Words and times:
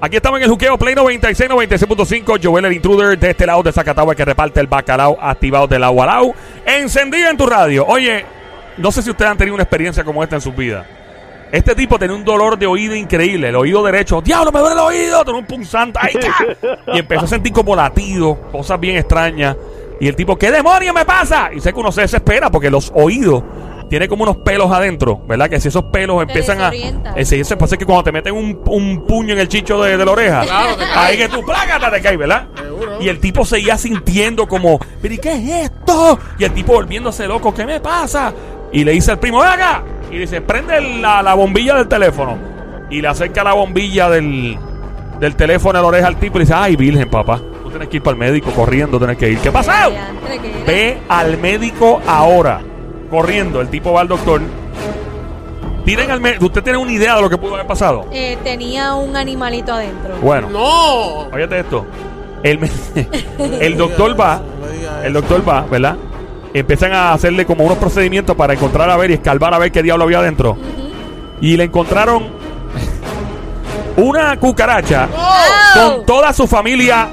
Aquí 0.00 0.14
estamos 0.14 0.38
en 0.38 0.44
el 0.44 0.50
juqueo 0.50 0.78
Play 0.78 0.94
96, 0.94 1.50
96.5. 1.50 2.38
Joel 2.40 2.64
el 2.66 2.72
intruder 2.72 3.18
de 3.18 3.30
este 3.30 3.44
lado 3.44 3.64
de 3.64 3.72
Zacatagua 3.72 4.14
que 4.14 4.24
reparte 4.24 4.60
el 4.60 4.68
bacalao 4.68 5.18
activado 5.20 5.66
del 5.66 5.82
agua 5.82 6.04
al 6.04 6.10
agua. 6.10 6.34
Encendido 6.64 7.28
en 7.28 7.36
tu 7.36 7.46
radio. 7.46 7.84
Oye, 7.84 8.24
no 8.76 8.92
sé 8.92 9.02
si 9.02 9.10
ustedes 9.10 9.32
han 9.32 9.36
tenido 9.36 9.54
una 9.54 9.64
experiencia 9.64 10.04
como 10.04 10.22
esta 10.22 10.36
en 10.36 10.40
sus 10.40 10.54
vidas. 10.54 10.86
Este 11.50 11.74
tipo 11.74 11.98
tenía 11.98 12.14
un 12.14 12.24
dolor 12.24 12.56
de 12.56 12.66
oído 12.66 12.94
increíble, 12.94 13.48
el 13.48 13.56
oído 13.56 13.82
derecho. 13.82 14.20
¡Diablo, 14.20 14.52
me 14.52 14.60
duele 14.60 14.74
el 14.74 14.80
oído! 14.80 15.24
Tenía 15.24 15.40
un 15.40 15.46
punzante. 15.46 15.98
¡Ay! 16.00 16.14
Y 16.94 16.98
empezó 17.00 17.24
a 17.24 17.28
sentir 17.28 17.52
como 17.52 17.74
latido, 17.74 18.38
cosas 18.52 18.78
bien 18.78 18.96
extrañas. 18.96 19.56
Y 20.00 20.06
el 20.06 20.14
tipo, 20.14 20.36
¿qué 20.36 20.52
demonio 20.52 20.94
me 20.94 21.04
pasa? 21.04 21.50
Y 21.52 21.60
sé 21.60 21.72
que 21.72 21.80
uno 21.80 21.90
se 21.90 22.02
desespera 22.02 22.50
porque 22.50 22.70
los 22.70 22.92
oídos 22.94 23.42
tiene 23.88 24.06
como 24.08 24.22
unos 24.24 24.36
pelos 24.38 24.70
adentro, 24.70 25.20
¿verdad? 25.26 25.48
Que 25.48 25.60
si 25.60 25.68
esos 25.68 25.84
pelos 25.84 26.20
empiezan 26.22 26.60
a. 26.60 26.70
Ese, 27.16 27.40
ese 27.40 27.56
pasa 27.56 27.76
que 27.76 27.84
cuando 27.86 28.04
te 28.04 28.12
meten 28.12 28.34
un, 28.34 28.60
un 28.66 29.04
puño 29.06 29.32
en 29.34 29.40
el 29.40 29.48
chicho 29.48 29.82
de, 29.82 29.96
de 29.96 30.04
la 30.04 30.10
oreja, 30.12 30.42
Claro, 30.42 30.76
te 30.76 30.84
cae. 30.84 30.96
ahí 31.12 31.16
que 31.16 31.28
tú 31.28 31.42
plágata 31.44 31.90
te 31.90 32.00
caes, 32.00 32.18
¿verdad? 32.18 32.48
Seguro. 32.56 33.02
Y 33.02 33.08
el 33.08 33.18
tipo 33.20 33.44
seguía 33.44 33.76
sintiendo 33.78 34.46
como, 34.46 34.78
¿pero 35.00 35.14
y 35.14 35.18
qué 35.18 35.32
es 35.32 35.64
esto? 35.70 36.18
Y 36.38 36.44
el 36.44 36.52
tipo 36.52 36.72
volviéndose 36.74 37.26
loco, 37.26 37.52
¿qué 37.54 37.64
me 37.64 37.80
pasa? 37.80 38.32
Y 38.72 38.84
le 38.84 38.92
dice 38.92 39.12
al 39.12 39.18
primo, 39.18 39.40
ven 39.40 39.48
acá. 39.48 39.82
Y 40.10 40.18
dice, 40.18 40.40
prende 40.40 40.80
la, 41.00 41.22
la 41.22 41.34
bombilla 41.34 41.74
del 41.74 41.88
teléfono. 41.88 42.36
Y 42.90 43.00
le 43.02 43.08
acerca 43.08 43.42
la 43.44 43.52
bombilla 43.54 44.08
del, 44.10 44.58
del 45.20 45.36
teléfono 45.36 45.78
a 45.78 45.82
la 45.82 45.88
oreja 45.88 46.06
al 46.08 46.16
tipo 46.16 46.36
y 46.36 46.40
le 46.40 46.44
dice, 46.44 46.54
ay, 46.54 46.76
virgen, 46.76 47.08
papá. 47.10 47.38
Tú 47.62 47.70
tienes 47.70 47.88
que 47.88 47.96
ir 47.98 48.02
para 48.02 48.12
el 48.14 48.18
médico 48.18 48.50
corriendo, 48.52 48.98
tienes 48.98 49.16
que 49.18 49.30
ir. 49.30 49.38
¿Qué 49.38 49.52
pasa? 49.52 49.88
Ve 50.66 50.98
al 51.08 51.36
médico 51.38 52.00
ahora. 52.06 52.60
Corriendo. 53.10 53.60
El 53.60 53.68
tipo 53.68 53.92
va 53.92 54.02
al 54.02 54.08
doctor. 54.08 54.40
Tiren 55.84 56.10
al 56.10 56.20
médico. 56.20 56.46
¿Usted 56.46 56.62
tiene 56.62 56.78
una 56.78 56.92
idea 56.92 57.16
de 57.16 57.22
lo 57.22 57.30
que 57.30 57.38
pudo 57.38 57.54
haber 57.54 57.66
pasado? 57.66 58.06
Eh, 58.12 58.36
tenía 58.44 58.94
un 58.94 59.16
animalito 59.16 59.72
adentro. 59.72 60.16
Bueno, 60.20 60.50
¡No! 60.50 61.28
óyete 61.32 61.60
esto. 61.60 61.86
El, 62.42 62.58
me- 62.58 62.70
el 63.60 63.76
doctor 63.76 64.18
va. 64.20 64.42
El 65.02 65.12
doctor 65.14 65.48
va, 65.48 65.62
¿verdad? 65.62 65.96
Empiezan 66.52 66.92
a 66.92 67.12
hacerle 67.12 67.46
como 67.46 67.64
unos 67.64 67.78
procedimientos 67.78 68.36
para 68.36 68.52
encontrar 68.54 68.90
a 68.90 68.96
ver 68.96 69.10
y 69.10 69.14
escarbar 69.14 69.54
a 69.54 69.58
ver 69.58 69.72
qué 69.72 69.82
diablo 69.82 70.04
había 70.04 70.18
adentro. 70.18 70.56
Y 71.40 71.56
le 71.56 71.64
encontraron 71.64 72.26
una 73.96 74.36
cucaracha 74.38 75.08
¡Oh! 75.16 75.74
con 75.96 76.06
toda 76.06 76.32
su 76.32 76.46
familia 76.46 77.08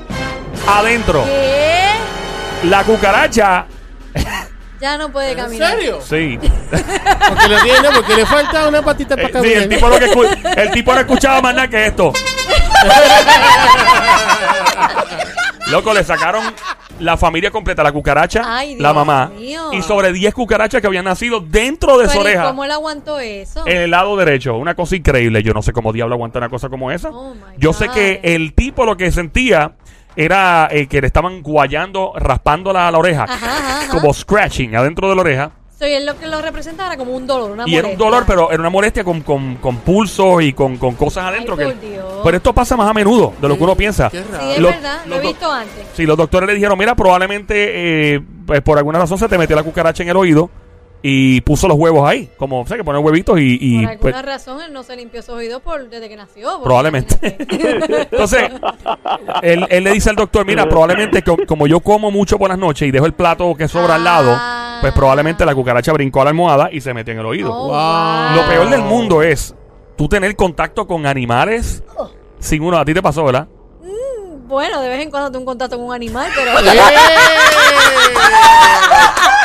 adentro. 0.67 1.23
¿Qué? 1.23 2.67
La 2.67 2.83
cucaracha, 2.83 3.65
Ya 4.85 4.99
no 4.99 5.11
puede 5.11 5.31
¿En 5.31 5.37
caminar. 5.37 5.71
serio? 5.71 5.99
sí. 6.07 6.37
Porque 6.69 7.47
le 7.47 7.59
tiene, 7.61 7.89
porque 7.95 8.15
le 8.17 8.25
falta 8.27 8.67
una 8.67 8.83
patita 8.83 9.15
para 9.15 9.29
Eh, 9.29 9.31
sí, 9.31 9.33
caminar. 9.33 9.63
el 9.63 9.69
tipo, 9.69 9.89
lo 9.89 9.97
que 9.97 10.11
escu- 10.11 10.57
el 10.57 10.71
tipo 10.71 10.93
no 10.93 10.99
escuchaba 10.99 11.41
más 11.41 11.55
nada 11.55 11.67
que 11.67 11.87
esto. 11.87 12.13
Loco, 15.71 15.93
le 15.95 16.03
sacaron 16.03 16.43
la 16.99 17.17
familia 17.17 17.49
completa, 17.49 17.81
la 17.81 17.91
cucaracha, 17.91 18.43
Ay, 18.45 18.75
la 18.77 18.93
mamá, 18.93 19.31
mío. 19.35 19.73
y 19.73 19.81
sobre 19.81 20.13
10 20.13 20.33
cucarachas 20.35 20.79
que 20.79 20.85
habían 20.87 21.05
nacido 21.05 21.39
dentro 21.39 21.97
de 21.97 22.05
su 22.05 22.11
Pero, 22.11 22.21
¿y 22.21 22.25
oreja. 22.33 22.43
¿Cómo 22.49 22.63
él 22.63 22.71
aguantó 22.71 23.19
eso? 23.19 23.65
En 23.65 23.77
el 23.77 23.91
lado 23.91 24.15
derecho, 24.15 24.55
una 24.55 24.75
cosa 24.75 24.95
increíble. 24.95 25.41
Yo 25.41 25.53
no 25.53 25.63
sé 25.63 25.73
cómo 25.73 25.91
diablo 25.91 26.13
aguanta 26.15 26.37
una 26.37 26.49
cosa 26.49 26.69
como 26.69 26.91
esa. 26.91 27.09
Oh, 27.09 27.33
Yo 27.57 27.73
sé 27.73 27.89
que 27.89 28.19
el 28.23 28.53
tipo 28.53 28.85
lo 28.85 28.95
que 28.95 29.11
sentía 29.11 29.71
era 30.15 30.67
eh, 30.71 30.87
que 30.87 31.01
le 31.01 31.07
estaban 31.07 31.41
guayando, 31.41 32.13
raspando 32.15 32.71
la, 32.73 32.89
la 32.91 32.97
oreja, 32.97 33.23
Ajá, 33.23 33.35
ajá, 33.35 33.79
ajá. 33.81 33.89
como 33.89 34.13
scratching 34.13 34.75
adentro 34.75 35.09
de 35.09 35.15
la 35.15 35.21
oreja. 35.21 35.51
Soy 35.77 35.91
él 35.91 36.05
lo 36.05 36.17
que 36.17 36.25
lo 36.27 36.41
representaba 36.41 36.87
era 36.93 36.97
como 36.97 37.13
un 37.13 37.27
dolor, 37.27 37.51
una 37.51 37.63
Y 37.67 37.75
era 37.75 37.89
un 37.89 37.97
dolor, 37.97 38.23
pero 38.25 38.49
era 38.49 38.61
una 38.61 38.69
molestia 38.69 39.03
con, 39.03 39.19
con, 39.21 39.55
con 39.55 39.75
pulsos 39.79 40.41
y 40.41 40.53
con, 40.53 40.77
con 40.77 40.95
cosas 40.95 41.25
adentro. 41.25 41.55
Ay, 41.59 41.65
que, 41.65 41.71
por 41.73 41.81
Dios. 41.81 42.05
pero 42.23 42.37
esto 42.37 42.53
pasa 42.53 42.77
más 42.77 42.89
a 42.89 42.93
menudo 42.93 43.33
de 43.41 43.47
lo 43.49 43.57
que 43.57 43.63
uno 43.65 43.75
piensa. 43.75 44.09
Qué 44.09 44.19
Sí, 44.19 44.51
es 44.53 44.59
Lo- 44.59 44.69
verdad, 44.69 44.99
lo 45.05 45.17
he 45.17 45.19
visto 45.19 45.51
antes. 45.51 45.85
Sí, 45.93 46.05
los 46.05 46.15
doctores 46.15 46.47
le 46.47 46.53
dijeron, 46.55 46.77
mira, 46.79 46.95
probablemente 46.95 48.13
eh, 48.15 48.21
pues, 48.45 48.61
por 48.61 48.77
alguna 48.77 48.99
razón 48.99 49.17
se 49.17 49.27
te 49.27 49.37
metió 49.37 49.53
la 49.53 49.63
cucaracha 49.63 50.01
en 50.01 50.07
el 50.09 50.15
oído 50.15 50.49
y 51.07 51.39
puso 51.41 51.67
los 51.67 51.77
huevos 51.77 52.09
ahí. 52.09 52.31
Como, 52.35 52.61
o 52.61 52.65
sea, 52.65 52.77
que 52.77 52.83
pone 52.83 52.97
huevitos 52.97 53.39
y... 53.39 53.59
y, 53.61 53.81
Por 53.81 53.89
alguna 53.91 54.11
pues, 54.13 54.25
razón 54.25 54.59
él 54.61 54.73
no 54.73 54.81
se 54.81 54.95
limpió 54.95 55.21
sus 55.21 55.35
oídos 55.35 55.61
por, 55.61 55.87
desde 55.87 56.09
que 56.09 56.15
nació. 56.15 56.63
Probablemente. 56.63 57.35
Entonces, 58.11 58.49
él, 59.43 59.67
él 59.69 59.83
le 59.83 59.91
dice 59.91 60.09
al 60.09 60.15
doctor, 60.15 60.47
mira, 60.47 60.67
probablemente 60.67 61.21
co- 61.21 61.37
como 61.47 61.67
yo 61.67 61.79
como 61.79 62.09
mucho 62.09 62.39
por 62.39 62.49
las 62.49 62.57
noches 62.57 62.87
y 62.87 62.91
dejo 62.91 63.05
el 63.05 63.13
plato 63.13 63.53
que 63.55 63.67
sobra 63.67 63.95
al 63.95 64.03
lado, 64.03 64.33
Ah. 64.35 64.79
pues 64.81 64.93
probablemente 64.93 65.45
la 65.45 65.53
cucaracha 65.53 65.93
brincó 65.93 66.21
a 66.21 66.23
la 66.23 66.29
almohada 66.31 66.69
y 66.71 66.81
se 66.81 66.91
metió 66.93 67.13
en 67.13 67.19
el 67.19 67.25
oído. 67.27 67.53
Oh, 67.53 67.67
Wow. 67.67 68.35
Lo 68.41 68.47
peor 68.49 68.69
del 68.71 68.81
mundo 68.81 69.21
es 69.21 69.53
tú 69.95 70.09
tener 70.09 70.35
contacto 70.35 70.87
con 70.87 71.05
animales 71.05 71.83
sin 72.39 72.63
uno. 72.63 72.79
A 72.79 72.85
ti 72.85 72.95
te 72.95 73.03
pasó, 73.03 73.23
¿verdad? 73.23 73.47
Bueno, 74.47 74.81
de 74.81 74.89
vez 74.89 75.01
en 75.01 75.11
cuando 75.11 75.29
tengo 75.31 75.41
un 75.41 75.45
contacto 75.45 75.77
con 75.77 75.85
un 75.85 75.93
animal, 75.93 76.31
pero... 76.35 76.51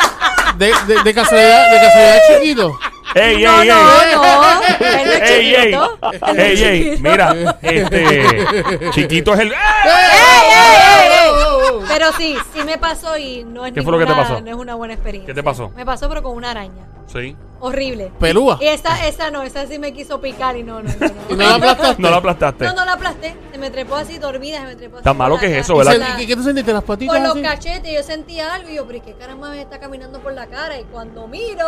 ¡Eh! 0.61 0.71
De, 0.87 0.93
de, 0.95 1.03
de 1.03 1.13
casualidad, 1.13 1.71
de 1.71 1.77
casualidad 1.79 2.19
chiquito. 2.27 2.79
¡Ey, 3.13 3.43
no, 3.43 3.61
ey, 3.61 3.67
no, 3.67 4.01
ey! 4.03 4.15
no. 4.15 4.61
Él 4.63 5.05
no 5.05 5.11
es 5.11 5.21
¡Ey, 5.29 5.55
ey! 5.55 5.61
chiquito. 5.63 5.99
Él 6.11 6.19
no 6.21 6.27
es 6.29 6.37
¡Ey, 6.39 6.63
ey! 6.63 6.83
chiquito. 6.91 7.09
Mira, 7.09 7.35
este. 7.61 8.89
Chiquito 8.91 9.33
es 9.33 9.39
el. 9.41 9.51
¡Eh! 9.51 9.55
¡Ey, 9.83 10.47
ey, 10.47 10.77
ey, 10.87 11.11
ey! 11.25 11.85
Pero 11.87 12.11
sí, 12.13 12.37
sí 12.53 12.63
me 12.63 12.77
pasó 12.77 13.17
y 13.17 13.43
no 13.43 13.65
es 13.65 13.73
¿Qué 13.73 13.81
fue 13.81 13.91
lo 13.91 13.97
que 13.99 14.05
te 14.05 14.11
ninguna- 14.11 14.27
pasó? 14.29 14.41
No 14.41 14.49
es 14.49 14.55
una 14.55 14.75
buena 14.75 14.93
experiencia. 14.93 15.27
¿Qué 15.27 15.33
te 15.33 15.43
pasó? 15.43 15.69
Me 15.75 15.85
pasó 15.85 16.07
pero 16.07 16.23
con 16.23 16.35
una 16.37 16.51
araña. 16.51 16.85
Sí. 17.11 17.35
Horrible. 17.63 18.11
Pelúa. 18.19 18.57
Y 18.59 18.65
esa, 18.65 19.05
esa 19.07 19.29
no, 19.29 19.43
esa 19.43 19.67
sí 19.67 19.77
me 19.77 19.93
quiso 19.93 20.19
picar 20.19 20.57
y 20.57 20.63
no, 20.63 20.81
no, 20.81 20.89
no. 20.99 21.07
¿Y 21.29 21.33
No, 21.35 21.43
no 21.43 21.49
la 21.49 21.55
aplastaste? 21.55 22.01
No 22.01 22.09
la 22.09 22.17
aplastaste. 22.17 22.65
no, 22.65 22.73
no 22.73 22.85
la 22.85 22.93
aplasté. 22.93 23.35
Se 23.51 23.57
me 23.59 23.69
trepó 23.69 23.95
así 23.97 24.17
dormida, 24.17 24.61
se 24.61 24.65
me 24.65 24.75
trepó 24.75 24.95
así. 24.97 25.03
Tan 25.03 25.15
malo 25.17 25.37
que 25.37 25.45
es 25.45 25.57
eso. 25.65 25.77
¿verdad? 25.77 25.93
¿Y 26.15 26.21
qué, 26.21 26.27
qué 26.27 26.35
tú 26.35 26.41
sentiste? 26.43 26.73
¿Las 26.73 26.83
patitas 26.83 27.15
Por 27.15 27.23
los 27.23 27.33
así? 27.33 27.41
cachetes 27.43 27.93
yo 27.93 28.01
sentía 28.01 28.53
algo 28.55 28.69
y 28.69 28.75
yo, 28.75 28.85
pero 28.87 28.97
¿y 28.97 29.01
qué 29.01 29.13
caramba 29.13 29.49
me 29.51 29.61
está 29.61 29.79
caminando 29.79 30.19
por 30.21 30.33
la 30.33 30.47
cara? 30.47 30.79
Y 30.79 30.85
cuando 30.85 31.27
miro... 31.27 31.67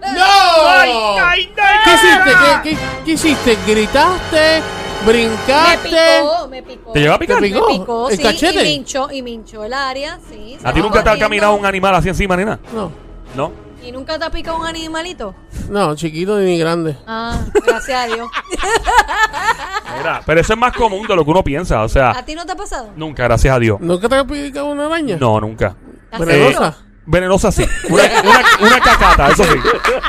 ¡No! 0.00 0.24
¡Ay, 0.68 0.90
ay, 1.22 1.52
ay! 1.56 1.76
¿Qué 1.84 1.90
hiciste? 1.94 2.30
¿Qué, 2.62 2.70
qué, 2.70 2.78
qué 3.06 3.10
hiciste? 3.12 3.58
¿Gritaste? 3.66 4.62
Me 5.06 5.06
¿Brincaste? 5.12 5.88
picó, 5.88 6.48
me 6.48 6.62
picó. 6.62 6.92
¿Te 6.92 7.00
llegó 7.00 7.14
a 7.14 7.18
picar? 7.18 7.36
¿Te 7.36 7.40
Me 7.40 7.48
picó? 7.48 7.66
picó, 7.68 8.10
¿El 8.10 8.16
sí, 8.18 8.22
cachete? 8.22 8.60
y 8.60 8.64
me 8.64 8.70
hinchó, 8.72 9.08
y 9.10 9.22
me 9.22 9.30
hinchó 9.30 9.64
el 9.64 9.72
área, 9.72 10.18
sí. 10.28 10.58
¿A 10.62 10.72
ti 10.74 10.82
nunca 10.82 11.02
te 11.02 11.08
ha 11.08 11.18
caminado 11.18 11.54
un 11.54 11.64
animal 11.64 11.94
así 11.94 12.08
encima, 12.10 12.36
nena? 12.36 12.58
No, 12.74 12.90
¿No? 13.34 13.50
¿Y 13.82 13.92
nunca 13.92 14.18
te 14.18 14.24
ha 14.24 14.30
picado 14.30 14.58
un 14.58 14.66
animalito? 14.66 15.34
no, 15.70 15.94
chiquito 15.94 16.38
ni 16.38 16.58
grande. 16.58 16.96
Ah, 17.06 17.38
gracias 17.66 18.04
a 18.04 18.06
Dios. 18.14 18.28
Mira, 19.98 20.22
pero 20.26 20.40
eso 20.40 20.52
es 20.52 20.58
más 20.58 20.72
común 20.74 21.06
de 21.06 21.16
lo 21.16 21.24
que 21.24 21.30
uno 21.30 21.42
piensa. 21.44 21.80
O 21.80 21.84
¿A 21.84 21.88
sea, 21.88 22.24
ti 22.24 22.34
no 22.34 22.44
te 22.46 22.52
ha 22.52 22.56
pasado? 22.56 22.90
nunca, 22.96 23.22
gracias 23.24 23.54
a 23.54 23.58
Dios. 23.58 23.80
¿Nunca 23.80 24.08
te 24.08 24.16
ha 24.16 24.24
picado 24.26 24.66
una 24.66 24.86
araña? 24.86 25.16
No, 25.18 25.40
nunca. 25.40 25.74
¿Estás 26.04 26.20
¿Venenosa? 26.26 26.76
Venenosa 27.06 27.50
sí. 27.50 27.64
Una, 27.88 28.02
una- 28.22 28.66
una 28.68 28.80
cacata, 28.80 29.28
eso 29.30 29.44
sí. 29.44 29.58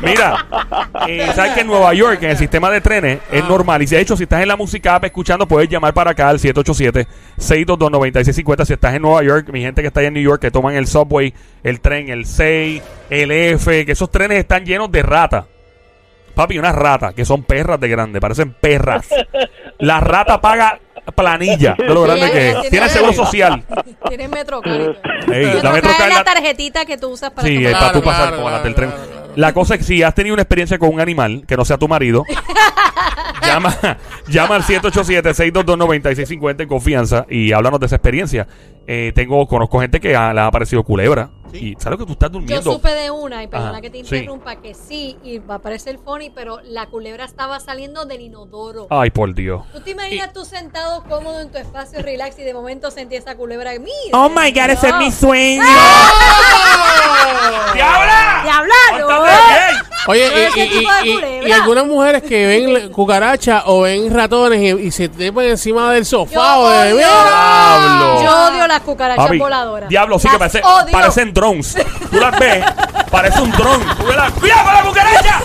Mira, 0.04 0.46
eh, 1.08 1.32
¿sabes 1.34 1.54
que 1.54 1.62
en 1.62 1.68
Nueva 1.68 1.94
York, 1.94 2.22
en 2.22 2.32
el 2.32 2.38
sistema 2.38 2.70
de 2.70 2.82
trenes, 2.82 3.20
es 3.32 3.44
normal? 3.46 3.82
Y 3.82 3.86
de 3.88 4.00
hecho, 4.00 4.16
si 4.18 4.24
estás 4.24 4.42
en 4.42 4.48
la 4.50 4.56
música 4.56 4.96
app 4.96 5.06
escuchando, 5.06 5.48
puedes 5.48 5.70
llamar 5.70 5.94
para 5.94 6.12
acá 6.12 6.30
al 6.30 6.40
787-622-9650. 6.40 8.66
Si 8.66 8.74
estás 8.74 8.94
en 8.96 9.02
Nueva 9.02 9.24
York, 9.24 9.50
mi 9.52 9.62
gente 9.62 9.82
que 9.82 9.88
está 9.88 10.00
allá 10.02 10.08
en 10.10 10.14
New 10.16 10.24
York, 10.24 10.42
que 10.42 10.52
toman 10.52 10.76
el 10.76 10.88
subway, 10.88 11.34
el 11.64 11.80
tren, 11.82 12.10
el 12.10 12.26
6, 12.26 12.82
el 13.10 13.32
F, 13.32 13.86
que 13.86 13.92
esos 13.92 14.10
trenes 14.12 14.38
están 14.40 14.66
llenos 14.66 14.92
de 14.92 15.02
ratas. 15.04 15.46
Papi, 16.36 16.58
unas 16.60 16.76
ratas 16.76 17.14
que 17.14 17.26
son 17.26 17.44
perras 17.44 17.80
de 17.80 17.90
grande, 17.90 18.22
parecen 18.22 18.54
perras. 18.54 19.08
La 19.80 20.00
rata 20.00 20.40
paga 20.40 20.80
planilla 21.16 21.76
de 21.78 21.86
lo 21.94 22.04
grande 22.04 22.26
Sí, 22.28 22.32
que 22.32 22.48
es. 22.50 22.54
tiene- 22.54 22.70
Tiene 22.70 22.90
seguro 22.90 23.14
social. 23.14 23.64
Tienes 24.08 24.30
Metrocard. 24.30 24.96
Ey, 25.32 25.60
la 25.62 25.72
Metrocard 25.72 26.10
es 26.10 26.16
la- 26.16 26.24
tarjetita 26.24 26.86
que 26.86 26.98
tú 26.98 27.10
usas 27.10 27.32
para 27.32 27.48
Sí, 27.48 27.58
para 27.64 27.92
tú 27.92 28.02
Claro, 28.02 28.04
pasar 28.04 28.28
claro, 28.30 28.44
con 28.44 28.52
la 28.52 28.60
del 28.62 28.76
tren. 28.76 28.90
claro, 28.90 29.06
claro. 29.10 29.22
La 29.36 29.54
cosa 29.54 29.76
es 29.76 29.80
que 29.80 29.86
si 29.86 30.04
has 30.04 30.14
tenido 30.14 30.34
una 30.34 30.42
experiencia 30.44 30.78
con 30.78 30.90
un 30.90 31.00
animal 31.00 31.44
que 31.48 31.56
no 31.56 31.64
sea 31.64 31.78
tu 31.78 31.88
marido, 31.88 32.26
llama, 33.48 33.74
llama 34.28 34.56
al 34.56 34.64
787-622-9650 34.64 36.62
en 36.64 36.68
confianza 36.68 37.26
y 37.30 37.52
háblanos 37.54 37.80
de 37.80 37.86
esa 37.86 37.96
experiencia. 37.96 38.48
Eh, 38.88 39.12
tengo, 39.16 39.48
conozco 39.48 39.80
gente 39.80 40.00
que 40.02 40.16
ha- 40.16 40.34
le 40.34 40.42
ha 40.42 40.48
aparecido 40.48 40.84
culebra. 40.84 41.30
Y 41.54 41.76
sabes 41.80 42.00
que 42.00 42.06
tú 42.06 42.14
estás 42.14 42.30
Yo 42.30 42.40
durmiendo. 42.40 42.72
supe 42.74 42.94
de 42.94 43.12
una, 43.12 43.44
y 43.44 43.48
perdona 43.48 43.72
Ajá, 43.72 43.82
que 43.82 43.90
te 43.90 44.04
sí. 44.04 44.16
interrumpa, 44.16 44.56
que 44.58 44.74
sí, 44.74 45.18
y 45.24 45.40
va 45.40 45.56
a 45.56 45.60
parecer 45.60 46.00
funny, 46.04 46.30
pero 46.30 46.60
la 46.64 46.88
culebra 46.88 47.26
estaba 47.26 47.60
saliendo 47.60 48.06
del 48.06 48.22
inodoro. 48.22 48.88
Ay, 48.90 49.10
por 49.10 49.34
Dios. 49.34 49.64
¿Tú 49.74 49.82
te 49.82 49.92
imaginas 49.92 50.34
tú 50.34 50.46
sentado 50.46 51.04
cómodo 51.04 51.40
en 51.42 51.52
tu 51.52 51.58
espacio 51.58 52.02
relax 52.02 52.38
y 52.40 52.44
de 52.44 52.54
momento 52.54 52.92
sentí 52.92 53.16
esa 53.16 53.36
culebra? 53.36 53.72
Mira, 53.80 53.92
Oh 54.14 54.30
my 54.30 54.52
God, 54.52 54.70
ese 54.72 54.90
es 54.90 54.96
mi 54.96 55.12
sueño. 55.12 55.64
¡Diabla! 57.74 58.42
¡Diabla, 58.44 58.76
bien! 59.24 59.91
Oye, 60.08 60.50
y, 60.56 60.60
y- 61.08 61.48
y- 61.48 61.52
algunas 61.52 61.86
mujeres 61.86 62.24
que 62.24 62.48
ven 62.48 62.90
cucarachas 62.92 63.64
o 63.68 63.82
ven 63.82 64.12
ratones 64.14 64.60
y, 64.62 64.88
y 64.88 64.92
se 64.92 65.10
trepan 65.10 65.46
encima 65.46 65.92
del 65.94 66.06
sofá 66.06 66.34
Yo 66.34 66.60
o 66.60 66.70
de... 66.70 66.94
odio- 66.94 66.98
Diablo. 66.98 68.24
Yo 68.24 68.48
odio 68.48 68.68
las 68.68 68.82
cucarachas 68.82 69.26
Papi, 69.26 69.38
voladoras. 69.38 69.90
Diablo, 69.90 70.18
sí 70.20 70.28
que 70.28 70.38
Las 70.38 70.52
parece, 70.52 70.62
odio. 70.68 70.92
parecen 70.92 71.34
drones. 71.34 71.78
Tú 72.10 72.20
las 72.20 72.40
ves, 72.40 72.66
parece 73.12 73.42
un 73.42 73.52
dron. 73.52 73.80
Tú 73.98 74.06
ves 74.06 74.16
la- 74.16 74.32
¡Cuidado 74.32 74.64
con 74.66 74.74
la 74.74 74.82
cucaracha! 74.84 75.40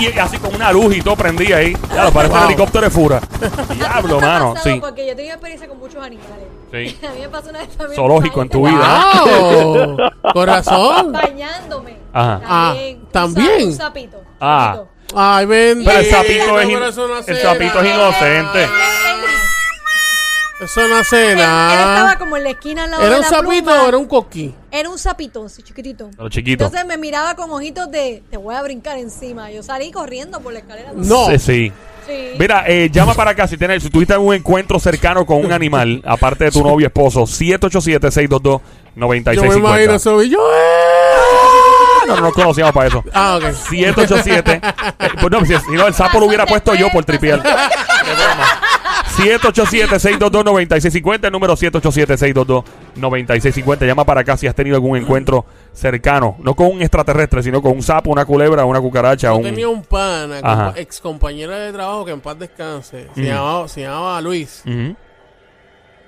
Y 0.00 0.18
así 0.18 0.38
con 0.38 0.54
una 0.54 0.72
luz 0.72 0.96
y 0.96 1.02
todo 1.02 1.16
prendía 1.16 1.58
ahí. 1.58 1.76
Ya, 1.94 2.10
parece 2.10 2.34
un 2.34 2.44
helicóptero 2.44 2.84
de 2.84 2.90
fura. 2.90 3.20
Diablo, 3.74 4.20
mano. 4.20 4.54
Sí. 4.62 4.78
Porque 4.80 5.06
yo 5.06 5.14
tengo 5.14 5.30
experiencia 5.30 5.68
con 5.68 5.78
muchos 5.78 6.02
animales. 6.02 6.46
Sí. 6.72 6.98
A 7.06 7.10
mí 7.12 7.20
me 7.20 7.28
pasó 7.28 7.50
una 7.50 7.58
vez 7.60 7.68
también. 7.76 7.96
Zoológico 7.96 8.42
en 8.42 8.48
tu 8.48 8.66
vida. 8.66 9.12
¡Wow! 9.24 9.96
Corazón. 10.32 11.12
Bañándome. 11.12 11.96
Ajá. 12.12 12.40
También. 12.40 13.00
Ah, 13.04 13.10
¿también? 13.12 13.66
Un 13.68 13.74
sapito. 13.74 14.20
Ah. 14.40 14.82
Ay, 15.14 15.44
bendito. 15.46 15.90
Pero 15.90 16.00
el 16.02 16.10
sapito 16.10 16.60
es, 16.60 16.68
in- 16.68 16.74
corazón, 16.74 17.10
no 17.10 17.18
el 17.18 17.36
sapito 17.36 17.80
es 17.82 17.94
inocente. 17.94 18.68
Eso 20.62 20.86
no 20.88 20.96
hace 20.96 21.32
él- 21.32 21.38
él 21.38 21.40
estaba 21.40 22.16
como 22.18 22.36
en 22.36 22.44
la 22.44 22.50
esquina 22.50 22.84
al 22.84 22.90
lado 22.92 23.02
¿Era 23.02 23.10
de 23.14 23.16
un 23.16 23.22
la 23.22 23.28
sapito 23.28 23.64
pluma. 23.64 23.82
o 23.82 23.88
era 23.88 23.96
un 23.98 24.06
coquí? 24.06 24.54
Era 24.70 24.88
un 24.88 24.98
sapito, 24.98 25.48
sí, 25.48 25.62
chiquitito. 25.62 26.10
Lo 26.16 26.28
chiquito. 26.28 26.64
Entonces 26.64 26.86
me 26.86 26.96
miraba 26.98 27.34
con 27.34 27.50
ojitos 27.50 27.90
de 27.90 28.22
te 28.30 28.36
voy 28.36 28.54
a 28.54 28.62
brincar 28.62 28.98
encima. 28.98 29.50
Yo 29.50 29.62
salí 29.62 29.90
corriendo 29.90 30.40
por 30.40 30.52
la 30.52 30.60
escalera. 30.60 30.92
No. 30.94 31.26
Sí, 31.26 31.38
sí. 31.38 31.72
Sí. 32.06 32.32
Mira, 32.38 32.64
eh, 32.66 32.90
llama 32.92 33.14
para 33.14 33.30
acá 33.30 33.46
si 33.46 33.56
tienes, 33.56 33.82
si 33.82 33.88
tuviste 33.90 34.16
un 34.16 34.34
encuentro 34.34 34.78
cercano 34.80 35.24
con 35.24 35.44
un 35.44 35.52
animal, 35.52 36.02
aparte 36.06 36.44
de 36.44 36.50
tu 36.50 36.62
novio 36.64 36.86
esposo, 36.88 37.22
787-622-9650. 37.26 39.34
Yo 39.34 39.44
me 39.44 39.54
imagino 39.56 39.94
eso. 39.94 40.22
y 40.22 40.30
yo, 40.30 40.38
¡eh! 40.38 42.06
No, 42.08 42.16
no 42.16 42.22
nos 42.22 42.32
conocíamos 42.34 42.72
para 42.74 42.88
eso. 42.88 43.04
Ah, 43.14 43.36
ok. 43.36 43.52
787. 43.52 44.52
eh, 44.62 44.72
pues 45.20 45.30
no, 45.30 45.44
si, 45.46 45.54
si 45.56 45.70
no, 45.72 45.86
el 45.86 45.94
sapo 45.94 46.18
lo 46.18 46.26
hubiera 46.26 46.44
puesto 46.46 46.74
yo 46.74 46.90
por 46.90 47.04
tripiar. 47.04 47.40
Qué 49.16 49.38
broma. 49.38 49.52
787-622-9650, 49.52 51.26
el 51.26 51.32
número 51.32 51.54
787-622-9650. 51.56 53.86
Llama 53.86 54.04
para 54.04 54.20
acá 54.22 54.36
si 54.36 54.46
has 54.46 54.54
tenido 54.54 54.76
algún 54.76 54.96
encuentro 54.96 55.44
cercano. 55.72 56.36
No 56.40 56.54
con 56.54 56.66
un 56.68 56.82
extraterrestre, 56.82 57.42
sino 57.42 57.60
con 57.62 57.72
un 57.72 57.82
sapo, 57.82 58.10
una 58.10 58.24
culebra, 58.24 58.64
una 58.64 58.80
cucaracha. 58.80 59.28
Yo 59.28 59.36
Un... 59.36 59.42
tenía 59.42 59.68
un 59.68 59.82
pana, 59.82 60.40
Ajá. 60.42 60.72
ex 60.76 61.00
compañero 61.00 61.52
de 61.52 61.72
trabajo 61.72 62.04
que 62.04 62.12
en 62.12 62.20
paz 62.20 62.38
descanse. 62.38 63.08
Se, 63.14 63.22
llamaba, 63.22 63.68
se 63.68 63.82
llamaba 63.82 64.20
Luis. 64.20 64.62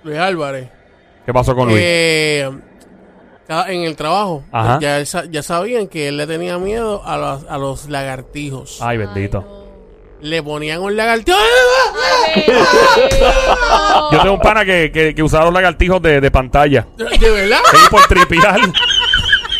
Luis 0.02 0.18
Álvarez. 0.18 0.68
¿Qué 1.24 1.32
pasó 1.32 1.54
con 1.56 1.68
Luis? 1.68 1.80
Eh, 1.82 2.50
en 3.48 3.82
el 3.82 3.96
trabajo, 3.96 4.44
Ajá. 4.52 4.78
ya, 4.80 5.02
ya 5.02 5.42
sabían 5.42 5.88
que 5.88 6.08
él 6.08 6.16
le 6.16 6.26
tenía 6.26 6.58
miedo 6.58 7.02
a 7.04 7.16
los, 7.16 7.44
a 7.48 7.58
los 7.58 7.88
lagartijos. 7.88 8.80
Ay, 8.82 8.98
bendito. 8.98 9.38
Ay, 9.38 9.44
no. 9.44 9.64
Le 10.20 10.42
ponían 10.42 10.80
un 10.80 10.96
lagartijo. 10.96 11.36
Yo 14.12 14.20
tengo 14.20 14.34
un 14.34 14.40
pana 14.40 14.64
que, 14.64 14.90
que, 14.92 15.14
que 15.14 15.22
usaba 15.22 15.44
los 15.46 15.54
lagartijos 15.54 16.00
de, 16.02 16.20
de 16.20 16.30
pantalla. 16.30 16.86
¿De 16.96 17.30
verdad? 17.30 17.58
Sí, 17.70 17.76
por 17.90 18.02
tripiar. 18.06 18.60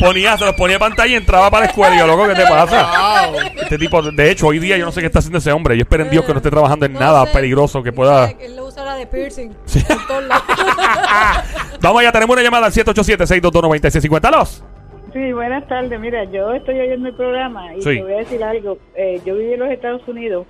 Ponía, 0.00 0.36
se 0.36 0.44
los 0.44 0.54
ponía 0.54 0.78
pantalla 0.78 1.12
y 1.12 1.14
entraba 1.14 1.50
para 1.50 1.64
la 1.66 1.70
escuela. 1.70 1.94
Y 1.94 1.98
yo, 1.98 2.06
loco, 2.06 2.26
¿qué 2.28 2.34
te 2.34 2.42
pasa? 2.46 3.30
Wow. 3.30 3.40
Este 3.62 3.78
tipo, 3.78 4.02
de 4.02 4.30
hecho, 4.30 4.48
hoy 4.48 4.58
día 4.58 4.76
yo 4.76 4.84
no 4.84 4.92
sé 4.92 5.00
qué 5.00 5.06
está 5.06 5.20
haciendo 5.20 5.38
ese 5.38 5.52
hombre. 5.52 5.76
Yo 5.76 5.82
espero 5.82 6.02
en 6.04 6.10
Dios 6.10 6.24
que 6.24 6.32
no 6.32 6.38
esté 6.38 6.50
trabajando 6.50 6.84
en 6.86 6.94
No 6.94 7.00
nada 7.00 7.24
sé. 7.26 7.32
peligroso 7.32 7.82
que 7.82 7.92
pueda. 7.92 8.30
Él 8.40 8.56
lo 8.56 8.66
usará 8.66 8.96
de 8.96 9.06
piercing. 9.06 9.52
Sí. 9.66 9.80
Por 9.86 10.06
todos 10.06 10.24
lados. 10.24 10.44
Vamos 11.80 12.00
allá, 12.00 12.12
tenemos 12.12 12.34
una 12.34 12.42
llamada 12.42 12.66
al 12.66 12.72
787-622-9650. 12.72 14.30
¡Los! 14.30 14.64
Sí, 15.12 15.32
buenas 15.32 15.66
tardes. 15.68 15.98
Mira, 16.00 16.24
yo 16.24 16.52
estoy 16.52 16.80
oyendo 16.80 17.08
el 17.08 17.14
programa 17.14 17.72
y 17.76 17.82
Sí. 17.82 17.94
te 17.96 18.02
voy 18.02 18.14
a 18.14 18.16
decir 18.16 18.42
algo. 18.42 18.78
Eh, 18.96 19.20
yo 19.24 19.36
viví 19.36 19.52
en 19.52 19.60
los 19.60 19.70
Estados 19.70 20.02
Unidos 20.08 20.44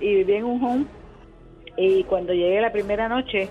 y 0.00 0.14
viví 0.18 0.34
en 0.34 0.44
un 0.44 0.64
home 0.64 0.84
y 1.78 2.04
cuando 2.04 2.34
llegué 2.34 2.60
la 2.60 2.72
primera 2.72 3.08
noche 3.08 3.48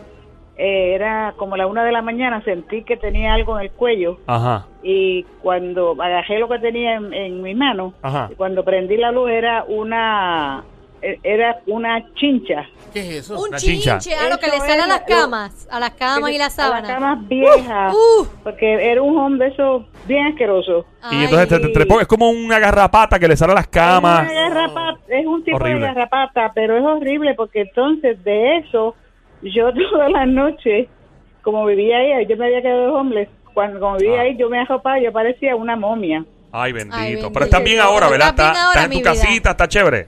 eh, 0.57 0.94
era 0.95 1.33
como 1.38 1.56
la 1.56 1.65
una 1.68 1.85
de 1.85 1.91
la 1.91 2.01
mañana, 2.01 2.44
sentí 2.44 2.83
que 2.83 2.97
tenía 2.97 3.33
algo 3.33 3.57
en 3.57 3.65
el 3.65 3.71
cuello 3.71 4.18
Ajá. 4.27 4.65
y 4.83 5.24
cuando 5.41 5.95
agarré 6.01 6.39
lo 6.39 6.50
que 6.50 6.59
tenía 6.59 6.95
en, 6.95 7.13
en 7.13 7.41
mi 7.41 7.56
mano, 7.56 7.94
Ajá. 8.01 8.29
y 8.31 8.35
cuando 8.35 8.63
prendí 8.63 8.97
la 8.97 9.12
luz 9.12 9.29
era 9.29 9.63
una 9.68 10.63
era 11.02 11.60
una 11.68 12.04
chincha. 12.16 12.66
¿Qué 12.94 13.00
es 13.02 13.16
eso? 13.26 13.40
Un 13.40 13.50
Una 13.50 13.58
chincha. 13.58 14.00
chinche, 14.00 14.18
a 14.18 14.30
lo 14.30 14.38
que 14.40 14.48
le 14.48 14.56
Eso 14.58 14.66
sale 14.66 14.82
a 14.82 14.88
las 14.88 15.02
lo- 15.02 15.06
camas. 15.16 15.68
A 15.70 15.80
las 15.80 15.92
camas 15.92 16.32
y 16.32 16.38
las 16.38 16.58
A 16.58 16.62
las 16.64 16.70
sábanas. 16.82 16.92
camas 16.92 17.28
viejas, 17.28 17.94
Uh, 17.94 18.26
porque 18.44 18.74
era 18.92 19.02
un 19.02 19.18
home 19.18 19.38
de 19.38 19.52
esos 19.52 19.84
bien 20.06 20.26
asqueroso. 20.28 20.86
Y 21.12 21.24
entonces 21.26 21.48
te, 21.50 21.60
te- 21.86 22.02
es 22.02 22.08
como 22.08 22.30
una 22.30 22.60
garrapata 22.60 23.20
que 23.20 23.28
le 23.28 23.38
sale 23.38 23.52
a 23.52 23.56
las 23.56 23.68
camas. 23.68 24.26
Es, 24.26 24.32
una 24.32 24.50
garrapata, 24.50 25.00
es 25.10 25.26
un 25.26 25.44
tipo 25.44 25.58
Horrible. 25.58 25.82
de 25.82 25.94
garrapata, 25.94 26.52
pero 26.56 26.78
es 26.78 26.84
horrible 26.84 27.34
porque 27.36 27.62
entonces 27.62 28.24
de 28.24 28.58
eso, 28.58 28.96
yo 29.44 29.72
todas 29.92 30.12
las 30.12 30.28
noches, 30.28 30.88
como 31.44 31.66
vivía 31.66 31.98
ahí, 31.98 32.26
yo 32.28 32.36
me 32.38 32.46
había 32.48 32.62
quedado 32.62 32.96
homeless, 32.96 33.30
cuando 33.54 33.80
como 33.80 33.98
vivía 33.98 34.20
Ah. 34.20 34.24
ahí 34.24 34.38
yo 34.38 34.50
me 34.50 34.60
arropaba, 34.60 35.00
yo 35.00 35.12
parecía 35.12 35.56
una 35.56 35.76
momia. 35.76 36.26
Ay, 36.52 36.72
bendito. 36.72 36.98
Ay, 36.98 37.08
bendito. 37.14 37.32
Pero 37.34 37.46
estás 37.46 37.64
bien 37.64 37.80
ahora, 37.80 38.08
¿verdad? 38.10 38.30
Estás 38.30 38.46
bien 38.46 38.50
Estás, 38.56 38.66
ahora, 38.66 38.82
estás 38.82 38.84
en 38.86 38.92
tu 38.92 38.98
vida. 38.98 39.26
casita, 39.28 39.52
está 39.52 39.68
chévere. 39.68 40.08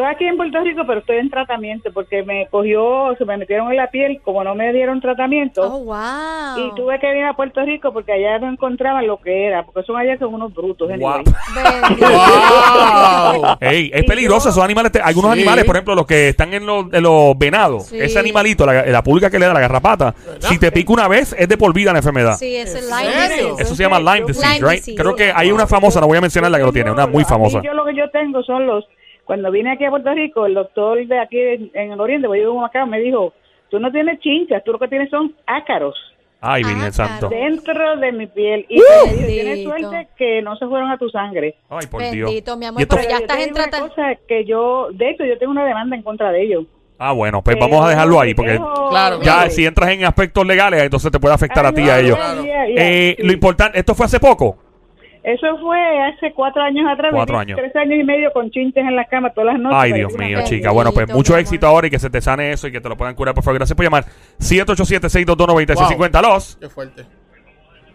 Estoy 0.00 0.14
aquí 0.14 0.24
en 0.24 0.36
Puerto 0.38 0.58
Rico, 0.62 0.82
pero 0.86 1.00
estoy 1.00 1.16
en 1.18 1.28
tratamiento 1.28 1.90
porque 1.92 2.22
me 2.22 2.46
cogió, 2.50 3.14
se 3.18 3.24
me 3.26 3.36
metieron 3.36 3.70
en 3.70 3.76
la 3.76 3.90
piel, 3.90 4.18
como 4.24 4.42
no 4.42 4.54
me 4.54 4.72
dieron 4.72 4.98
tratamiento. 4.98 5.60
oh, 5.62 5.84
wow. 5.84 6.56
Y 6.56 6.74
tuve 6.74 6.98
que 6.98 7.18
ir 7.18 7.24
a 7.24 7.34
Puerto 7.34 7.60
Rico 7.62 7.92
porque 7.92 8.12
allá 8.12 8.38
no 8.38 8.50
encontraban 8.50 9.06
lo 9.06 9.20
que 9.20 9.46
era, 9.46 9.62
porque 9.64 9.82
son 9.82 9.98
allá 9.98 10.16
son 10.18 10.32
unos 10.32 10.54
brutos. 10.54 10.88
Bendito. 10.88 11.10
¡Wow! 12.00 13.56
Ey, 13.60 13.90
es 13.92 14.04
peligroso 14.04 14.48
esos 14.48 14.62
animales. 14.62 14.92
te- 14.92 15.00
algunos 15.02 15.32
Sí. 15.34 15.38
animales, 15.40 15.64
por 15.64 15.76
ejemplo, 15.76 15.94
los 15.94 16.06
que 16.06 16.30
están 16.30 16.52
en 16.54 16.64
los, 16.66 16.86
en 16.92 17.02
los 17.02 17.36
venados, 17.38 17.86
Sí. 17.88 17.98
ese 18.00 18.18
animalito, 18.18 18.64
la, 18.66 18.86
la 18.86 19.02
pulga 19.02 19.30
que 19.30 19.38
le 19.38 19.46
da 19.46 19.52
la 19.54 19.60
garrapata, 19.60 20.14
si 20.38 20.58
te 20.58 20.72
pica 20.72 20.92
una 20.92 21.08
vez, 21.08 21.34
es 21.38 21.48
de 21.48 21.56
por 21.58 21.72
vida 21.74 21.92
la 21.92 21.98
enfermedad. 21.98 22.36
Sí, 22.36 22.56
es 22.56 22.74
el 22.74 22.84
¿En 22.84 22.90
Lyme 22.90 23.28
disease. 23.34 23.62
Eso 23.62 23.74
se 23.74 23.82
llama 23.82 23.98
Lyme 23.98 24.26
disease, 24.26 24.54
Lyme 24.60 24.66
right? 24.70 24.78
disease. 24.80 25.00
Creo 25.02 25.14
que 25.14 25.32
hay 25.34 25.52
una 25.52 25.66
famosa, 25.66 26.00
no 26.00 26.06
voy 26.06 26.16
a 26.16 26.22
mencionar 26.22 26.50
la 26.50 26.56
que 26.58 26.64
lo 26.64 26.72
tiene, 26.72 26.90
una 26.90 27.06
muy 27.06 27.24
famosa. 27.24 27.60
yo 27.62 27.74
lo 27.74 27.84
que 27.84 27.94
yo 27.94 28.08
tengo 28.10 28.42
son 28.42 28.66
los. 28.66 28.84
Cuando 29.30 29.52
vine 29.52 29.70
aquí 29.70 29.84
a 29.84 29.90
Puerto 29.90 30.12
Rico, 30.12 30.44
el 30.44 30.54
doctor 30.54 31.06
de 31.06 31.20
aquí 31.20 31.38
en, 31.38 31.70
en 31.74 31.92
el 31.92 32.00
Oriente, 32.00 32.26
pues 32.26 32.42
yo 32.42 32.50
vivo 32.50 32.64
acá, 32.64 32.84
me 32.84 32.98
dijo: 32.98 33.32
Tú 33.68 33.78
no 33.78 33.92
tienes 33.92 34.18
chinchas, 34.18 34.64
tú 34.64 34.72
lo 34.72 34.78
que 34.80 34.88
tienes 34.88 35.08
son 35.08 35.32
ácaros 35.46 35.94
Ay, 36.40 36.64
Virgen 36.64 36.82
Ah, 36.88 36.90
Santo. 36.90 37.28
claro. 37.28 37.44
dentro 37.44 37.96
de 37.98 38.10
mi 38.10 38.26
piel. 38.26 38.66
Y 38.68 38.78
me 38.80 39.12
dijo: 39.12 39.26
Tienes 39.28 39.62
suerte 39.62 40.08
que 40.18 40.42
no 40.42 40.56
se 40.56 40.66
fueron 40.66 40.90
a 40.90 40.98
tu 40.98 41.08
sangre. 41.10 41.54
Ay, 41.68 41.86
por 41.88 42.00
Dios. 42.10 42.26
Bendito, 42.28 42.56
mi 42.56 42.66
amor, 42.66 42.84
pero 42.88 43.02
ya 43.08 43.18
estás 43.18 43.38
en 43.38 43.54
tratamiento. 43.54 43.94
cosa 43.94 44.16
que 44.26 44.44
yo, 44.44 44.88
de 44.94 45.10
hecho, 45.10 45.24
yo 45.24 45.38
tengo 45.38 45.52
una 45.52 45.64
demanda 45.64 45.94
en 45.94 46.02
contra 46.02 46.32
de 46.32 46.42
ellos. 46.42 46.64
Ah, 46.98 47.12
bueno, 47.12 47.40
pues 47.40 47.56
vamos 47.56 47.84
a 47.84 47.88
dejarlo 47.88 48.20
ahí, 48.20 48.34
porque 48.34 48.56
Claro, 48.90 49.18
ya 49.18 49.22
claro. 49.36 49.50
si 49.52 49.64
entras 49.64 49.90
en 49.90 50.04
aspectos 50.06 50.44
legales, 50.44 50.82
entonces 50.82 51.12
te 51.12 51.20
puede 51.20 51.36
afectar 51.36 51.64
a 51.64 51.72
ti 51.72 51.82
y 51.82 51.88
a 51.88 52.00
ellos. 52.00 52.18
Eh, 52.76 53.16
Lo 53.20 53.32
importante, 53.32 53.78
esto 53.78 53.94
fue 53.94 54.06
hace 54.06 54.18
poco. 54.18 54.58
Eso 55.22 55.58
fue 55.58 55.78
hace 56.00 56.32
cuatro 56.32 56.62
años 56.62 56.86
atrás. 56.90 57.12
Cuatro 57.12 57.38
años. 57.38 57.58
Tres 57.58 57.76
años 57.76 58.00
y 58.00 58.04
medio 58.04 58.32
con 58.32 58.50
chinches 58.50 58.82
en 58.82 58.96
la 58.96 59.04
cama 59.04 59.30
todas 59.30 59.52
las 59.52 59.62
noches. 59.62 59.78
Ay, 59.78 59.92
Dios 59.92 60.16
mío, 60.16 60.38
chica. 60.44 60.70
Bueno, 60.70 60.92
pues 60.92 61.12
mucho 61.12 61.36
éxito 61.36 61.66
ahora 61.66 61.88
y 61.88 61.90
que 61.90 61.98
se 61.98 62.08
te 62.08 62.20
sane 62.20 62.52
eso 62.52 62.68
y 62.68 62.72
que 62.72 62.80
te 62.80 62.88
lo 62.88 62.96
puedan 62.96 63.14
curar, 63.14 63.34
por 63.34 63.44
favor. 63.44 63.58
Gracias 63.58 63.76
por 63.76 63.84
llamar. 63.84 64.04
787-622-9650. 64.38 66.22
Los. 66.22 66.56
Qué 66.56 66.68
fuerte. 66.70 67.04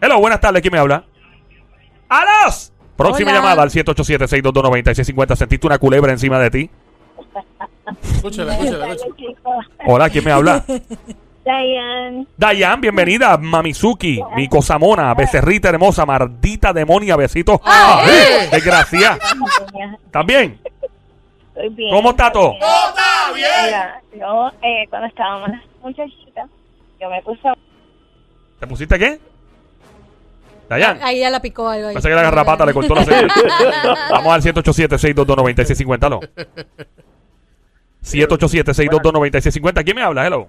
Hello, 0.00 0.20
buenas 0.20 0.40
tardes. 0.40 0.62
¿Quién 0.62 0.72
me 0.72 0.78
habla? 0.78 1.04
¡Alos! 2.08 2.72
Próxima 2.96 3.32
Hola. 3.32 3.40
llamada 3.40 3.62
al 3.62 3.70
787-622-9650. 3.70 5.34
¿Sentiste 5.36 5.66
una 5.66 5.78
culebra 5.78 6.12
encima 6.12 6.38
de 6.38 6.50
ti? 6.50 6.70
Escúchala, 8.02 8.54
escúchala, 8.54 8.92
escúchala. 8.92 9.68
Hola, 9.86 10.10
¿quién 10.10 10.24
me 10.24 10.30
habla? 10.30 10.64
Diane, 11.46 12.26
Dayan, 12.36 12.80
bienvenida. 12.80 13.36
Mamizuki, 13.36 14.20
mi 14.34 14.48
cosamona, 14.48 15.14
becerrita 15.14 15.68
hermosa, 15.68 16.04
maldita 16.04 16.72
demonia, 16.72 17.14
besitos. 17.14 17.60
Ah, 17.64 18.02
¡Ay! 18.04 18.48
Desgracia. 18.50 19.16
¿También? 20.10 20.58
estoy 21.54 21.68
bien. 21.68 21.94
¿Cómo 21.94 22.10
está 22.10 22.32
todo? 22.32 22.52
Mira, 23.32 24.02
yo 24.18 24.50
eh, 24.60 24.86
cuando 24.90 25.06
estábamos 25.06 25.50
muchachitas, 25.84 26.50
yo 27.00 27.08
me 27.10 27.22
puse 27.22 27.48
¿Te 28.58 28.66
pusiste 28.66 28.98
qué? 28.98 29.20
Dayan. 30.68 30.98
Ahí 31.00 31.20
ya 31.20 31.30
la 31.30 31.40
picó 31.40 31.68
algo. 31.68 31.86
ahí. 31.88 31.94
Pensé 31.94 32.08
que 32.08 32.14
la 32.16 32.22
garrapata 32.22 32.66
le 32.66 32.72
cortó 32.74 32.92
la 32.96 33.04
señal. 33.04 33.30
Vamos 34.10 34.34
al 34.34 34.42
787-622-9650. 34.42 36.06
Hello. 36.06 36.20
787-622-9650. 38.02 39.84
¿Quién 39.84 39.94
me 39.94 40.02
habla? 40.02 40.26
Hello. 40.26 40.48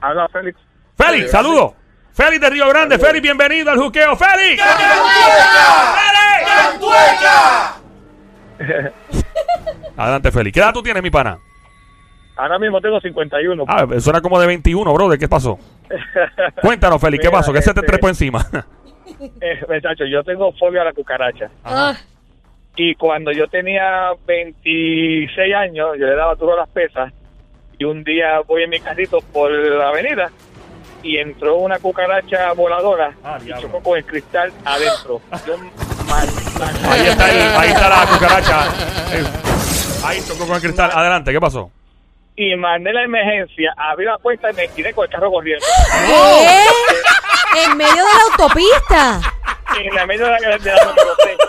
Habla 0.00 0.28
Félix. 0.28 0.58
Félix, 0.96 1.30
saludo. 1.30 1.74
Félix 2.12 2.40
de 2.40 2.50
Río 2.50 2.68
Grande. 2.68 2.98
Félix, 2.98 3.22
bienvenido 3.22 3.70
al 3.70 3.78
juqueo. 3.78 4.16
Félix. 4.16 4.62
¡Félix! 4.62 6.50
Adelante, 9.96 10.30
Félix. 10.30 10.54
¿Qué 10.54 10.60
edad 10.60 10.72
tú 10.72 10.82
tienes, 10.82 11.02
mi 11.02 11.10
pana? 11.10 11.38
Ahora 12.36 12.58
mismo 12.58 12.80
tengo 12.80 13.00
51. 13.00 13.64
Ah, 13.68 13.86
suena 14.00 14.20
como 14.20 14.40
de 14.40 14.46
21, 14.46 14.92
brother. 14.94 15.18
¿Qué 15.18 15.28
pasó? 15.28 15.58
Cuéntanos, 16.62 17.00
Félix. 17.00 17.22
¿Qué 17.22 17.28
Mira, 17.28 17.38
pasó? 17.40 17.52
¿Qué 17.52 17.60
se 17.62 17.74
te 17.74 17.80
este- 17.80 17.92
trepó 17.92 18.08
encima? 18.08 18.46
Eh, 19.40 19.60
muchacho, 19.68 20.04
yo 20.06 20.22
tengo 20.22 20.52
fobia 20.52 20.82
a 20.82 20.84
la 20.84 20.92
cucaracha. 20.92 21.50
Ah, 21.64 21.94
Y 22.76 22.94
cuando 22.94 23.32
yo 23.32 23.48
tenía 23.48 24.12
26 24.24 25.52
años, 25.54 25.88
yo 25.98 26.06
le 26.06 26.14
daba 26.14 26.36
duro 26.36 26.54
a 26.54 26.58
las 26.58 26.68
pesas. 26.70 27.12
Y 27.80 27.84
un 27.84 28.04
día 28.04 28.40
voy 28.46 28.64
en 28.64 28.68
mi 28.70 28.78
carrito 28.78 29.20
por 29.32 29.50
la 29.50 29.88
avenida 29.88 30.30
y 31.02 31.16
entró 31.16 31.56
una 31.56 31.78
cucaracha 31.78 32.52
voladora 32.52 33.14
Ah, 33.24 33.38
y 33.42 33.48
chocó 33.58 33.82
con 33.82 33.96
el 33.96 34.04
cristal 34.04 34.52
adentro. 34.66 35.22
Yo, 35.46 35.56
mal- 35.56 36.28
mal- 36.58 36.92
Ahí 36.92 37.06
está, 37.06 37.30
el- 37.30 37.56
ahí 37.56 37.68
está 37.70 37.88
la 37.88 38.06
cucaracha. 38.06 38.64
Eh, 39.14 39.24
Ahí 40.04 40.18
chocó 40.28 40.46
con 40.46 40.56
el 40.56 40.60
cristal. 40.60 40.90
Adelante, 40.92 41.32
¿qué 41.32 41.40
pasó? 41.40 41.70
Y 42.36 42.54
mandé 42.56 42.92
la 42.92 43.02
emergencia, 43.04 43.72
abrí 43.78 44.04
la 44.04 44.18
puerta 44.18 44.50
y 44.50 44.54
me 44.54 44.68
tiré 44.68 44.92
con 44.92 45.06
el 45.06 45.10
carro 45.10 45.30
corriendo. 45.30 45.64
¿Qué? 46.06 47.64
En 47.64 47.76
medio 47.78 47.94
de 47.94 47.96
la 48.02 48.22
autopista. 48.30 49.20
En 49.82 49.94
la 49.94 50.04
medio 50.06 50.26
de 50.26 50.32
la, 50.32 50.58
de 50.58 50.70
la 50.70 50.84
motocicleta. 50.84 51.44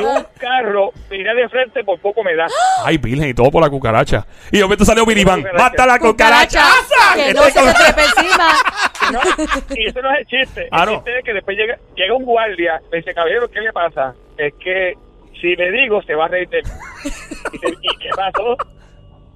Y 0.00 0.02
un 0.04 0.26
carro 0.38 0.90
miré 1.10 1.34
de 1.34 1.48
frente, 1.48 1.82
por 1.84 1.98
poco 2.00 2.22
me 2.22 2.34
da. 2.34 2.46
Ay, 2.84 2.98
virgen, 2.98 3.28
y 3.30 3.34
todo 3.34 3.50
por 3.50 3.62
la 3.62 3.70
cucaracha. 3.70 4.26
Y 4.50 4.58
de 4.58 4.62
momento 4.64 4.84
salió 4.84 5.04
Minivan. 5.06 5.40
Cucaracha. 5.42 5.64
¡Mata 5.64 5.86
la 5.86 5.98
cucaracha! 5.98 6.64
Que 7.14 7.20
Este 7.28 7.34
no 7.34 7.42
se 7.44 7.52
te 7.52 7.58
cabrón- 7.58 7.74
trepe 7.84 8.02
encima. 8.02 8.48
No, 9.10 9.20
y 9.74 9.86
eso 9.88 10.02
no 10.02 10.12
es 10.12 10.18
el 10.18 10.26
chiste. 10.26 10.68
Ah, 10.70 10.82
el 10.82 10.90
no. 10.90 10.94
chiste 10.96 11.18
es 11.18 11.24
que 11.24 11.32
después 11.32 11.56
llega, 11.56 11.78
llega 11.96 12.14
un 12.14 12.26
guardia, 12.26 12.78
me 12.92 12.98
dice, 12.98 13.14
caballero, 13.14 13.48
¿qué 13.48 13.60
le 13.60 13.72
pasa? 13.72 14.12
Es 14.36 14.52
que 14.62 14.92
si 15.40 15.56
le 15.56 15.70
digo, 15.70 16.02
se 16.02 16.14
va 16.14 16.26
a 16.26 16.28
reír 16.28 16.46
de 16.50 16.60
mí. 16.62 16.68
Dice, 17.52 17.66
¿Y 17.80 17.96
qué 17.96 18.10
pasó? 18.14 18.54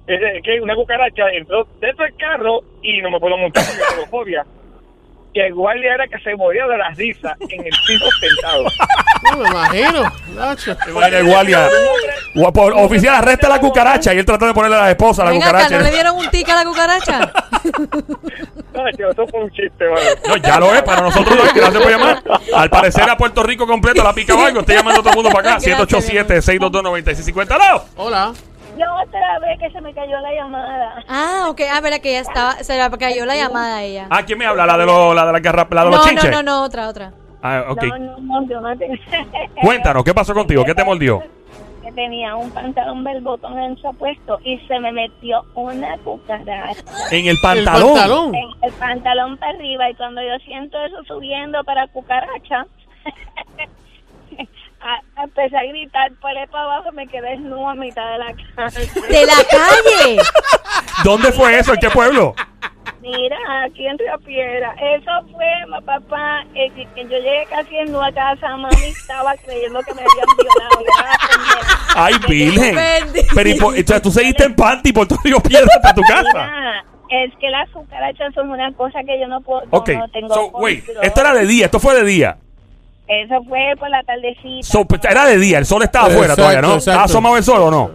Es 0.05 0.43
que 0.43 0.61
una 0.61 0.75
cucaracha 0.75 1.23
entró 1.31 1.65
dentro 1.79 2.05
del 2.05 2.15
carro 2.17 2.59
y 2.83 3.01
no 3.01 3.09
me 3.09 3.19
puedo 3.19 3.35
montar 3.35 3.63
porque 3.65 3.81
tengo 3.95 4.05
fobia. 4.11 4.45
Y 5.33 5.39
el 5.39 5.55
guardia 5.55 5.95
era 5.95 6.07
que 6.07 6.19
se 6.19 6.35
moría 6.35 6.67
de 6.67 6.77
la 6.77 6.89
risa 6.91 7.35
en 7.39 7.61
el 7.65 7.73
piso 7.87 8.05
sentado. 8.19 8.65
No 9.31 9.37
me 9.37 9.49
imagino. 9.49 10.03
Nacho. 10.35 10.75
Guardia. 10.91 11.69
Gua- 12.35 12.51
por- 12.51 12.73
Oficial, 12.73 13.15
arresta 13.15 13.47
la 13.49 13.59
cucaracha. 13.59 14.13
Y 14.13 14.19
él 14.19 14.25
trató 14.25 14.45
de 14.47 14.53
ponerle 14.53 14.77
a 14.77 14.81
la 14.81 14.89
esposa 14.91 15.21
a 15.21 15.25
la 15.25 15.31
Venga 15.31 15.45
acá, 15.47 15.57
cucaracha. 15.57 15.77
¿no 15.77 15.83
le 15.83 15.91
dieron 15.91 16.15
un 16.17 16.29
tic 16.29 16.49
a 16.49 16.55
la 16.55 16.63
cucaracha? 16.65 17.31
No, 18.73 18.81
tío, 18.97 19.11
eso 19.11 19.27
fue 19.27 19.39
un 19.43 19.51
chiste, 19.51 19.85
mano. 19.87 20.01
No, 20.27 20.35
ya 20.37 20.59
lo 20.59 20.73
es, 20.73 20.81
para 20.81 21.01
nosotros 21.01 21.35
no 21.37 21.43
es. 21.43 21.53
Gracias 21.53 21.79
por 21.83 21.91
llamar. 21.91 22.23
Al 22.55 22.69
parecer 22.71 23.07
a 23.07 23.15
Puerto 23.15 23.43
Rico 23.43 23.67
completo 23.67 24.03
la 24.03 24.13
pica 24.13 24.33
algo. 24.33 24.61
Estoy 24.61 24.75
llamando 24.77 25.01
a 25.01 25.03
todo 25.03 25.11
el 25.11 25.15
mundo 25.17 25.29
para 25.29 25.51
acá. 25.57 25.59
Gracias, 25.63 26.47
787-622-9650. 26.57 27.51
¡Aló! 27.51 27.83
Hola. 27.97 28.33
Yo 28.75 28.85
otra 29.05 29.39
vez 29.41 29.59
que 29.59 29.69
se 29.69 29.79
me 29.79 29.93
cayó 29.93 30.19
la 30.19 30.33
llamada. 30.33 31.03
Ah, 31.07 31.45
ok. 31.49 31.61
Ah, 31.71 31.79
verdad 31.81 31.99
que 31.99 32.09
ella 32.17 32.21
estaba. 32.21 32.55
Se 32.63 32.75
le 32.75 32.97
cayó 32.97 33.25
la 33.27 33.35
llamada 33.35 33.77
a 33.77 33.83
ella. 33.83 34.07
Ah, 34.09 34.23
¿quién 34.25 34.39
me 34.39 34.47
habla? 34.47 34.65
La 34.65 34.75
de, 34.79 34.85
los 34.87 35.13
la 35.15 35.27
de, 35.27 35.31
la 35.33 35.39
garra- 35.39 35.67
la 35.69 35.83
de 35.85 35.89
los 35.91 35.99
no, 35.99 36.03
no, 36.03 36.09
chinches. 36.09 36.31
no, 36.31 36.41
no, 36.41 36.63
otra, 36.63 36.87
otra. 36.89 37.13
Ah, 37.43 37.65
ok. 37.69 37.83
No, 37.83 37.97
no, 37.99 38.17
no, 38.41 38.47
yo 38.49 38.61
no 38.61 38.77
tengo. 38.77 38.95
Cuéntanos, 39.61 40.03
¿qué 40.03 40.13
pasó 40.13 40.33
contigo? 40.33 40.63
¿Qué 40.63 40.73
te 40.73 40.83
mordió? 40.85 41.21
Que 41.83 41.91
tenía 41.91 42.35
un 42.37 42.49
pantalón 42.51 43.03
botón 43.21 43.57
ancho 43.59 43.91
puesto 43.93 44.39
y 44.45 44.57
se 44.59 44.79
me 44.79 44.93
metió 44.93 45.43
una 45.53 45.97
cucaracha 45.97 46.81
En 47.11 47.25
el 47.25 47.31
El 47.35 47.39
pantalón. 47.41 48.33
en 48.33 48.45
el 48.61 48.71
pantalón 48.79 49.37
para 49.37 49.51
arriba 49.51 49.89
y 49.89 49.95
cuando 49.95 50.21
yo 50.21 50.37
siento 50.45 50.77
eso 50.85 51.03
subiendo 51.05 51.61
para 51.65 51.85
cucaracha, 51.87 52.65
a- 54.81 55.23
empecé 55.23 55.57
a 55.57 55.63
gritar 55.63 56.11
por 56.21 56.31
ahí 56.31 56.47
para 56.47 56.63
abajo 56.63 56.89
y 56.91 56.95
me 56.95 57.07
quedé 57.07 57.31
desnudo 57.31 57.69
a 57.69 57.75
mitad 57.75 58.09
de 58.13 58.17
la 58.19 58.33
calle. 58.55 58.89
¡De 59.09 59.25
la 59.25 59.43
calle! 59.51 60.17
¿Dónde 61.03 61.31
fue 61.33 61.57
eso? 61.59 61.73
¿En 61.73 61.79
qué 61.81 61.89
pueblo? 61.89 62.33
Mira, 63.01 63.37
aquí 63.65 63.85
en 63.85 63.97
Río 63.97 64.17
Piedra. 64.25 64.73
Eso 64.95 65.11
fue, 65.31 65.81
papá, 65.85 66.45
eh, 66.55 66.71
que, 66.71 67.03
yo 67.03 67.17
llegué 67.17 67.45
casi 67.49 67.75
en 67.75 67.93
a 67.95 68.11
casa, 68.13 68.55
mami 68.55 68.75
estaba 68.85 69.33
creyendo 69.43 69.79
que 69.81 69.93
me 69.93 70.01
habían 70.01 70.37
violado. 70.37 70.79
Yo 70.79 70.85
estaba 70.87 71.15
pendiente. 71.29 71.73
Ay, 71.95 72.13
virgen. 72.27 73.25
Pero 73.35 73.49
y 73.49 73.53
por- 73.55 73.77
entonces 73.77 74.01
tú 74.01 74.11
seguiste 74.11 74.45
en 74.45 74.55
panty 74.55 74.93
por 74.93 75.07
todo 75.07 75.19
Río 75.23 75.39
Piedra 75.41 75.67
hasta 75.75 75.93
tu 75.93 76.01
casa. 76.01 76.23
Mira, 76.23 76.85
es 77.09 77.31
que 77.39 77.49
las 77.49 77.69
cucarachas 77.71 78.33
son 78.33 78.49
una 78.49 78.71
cosa 78.73 78.99
que 79.05 79.19
yo 79.19 79.27
no 79.27 79.41
puedo. 79.41 79.63
Ok, 79.69 79.89
no 79.89 80.07
tengo 80.09 80.33
so, 80.33 80.47
wait, 80.53 80.83
esto 81.01 81.21
era 81.21 81.33
de 81.33 81.45
día, 81.45 81.65
esto 81.65 81.79
fue 81.79 81.95
de 81.95 82.05
día. 82.05 82.37
Eso 83.07 83.43
fue 83.43 83.73
por 83.77 83.89
la 83.89 84.01
tardecita. 84.03 84.63
So, 84.65 84.85
pues, 84.85 85.03
era 85.03 85.25
de 85.25 85.37
día, 85.37 85.57
el 85.57 85.65
sol 85.65 85.83
estaba 85.83 86.07
afuera 86.07 86.35
todavía, 86.35 86.61
¿no? 86.61 86.77
¿Estaba 86.77 87.03
asomado 87.03 87.35
el 87.37 87.43
sol 87.43 87.61
o 87.63 87.69
no? 87.71 87.91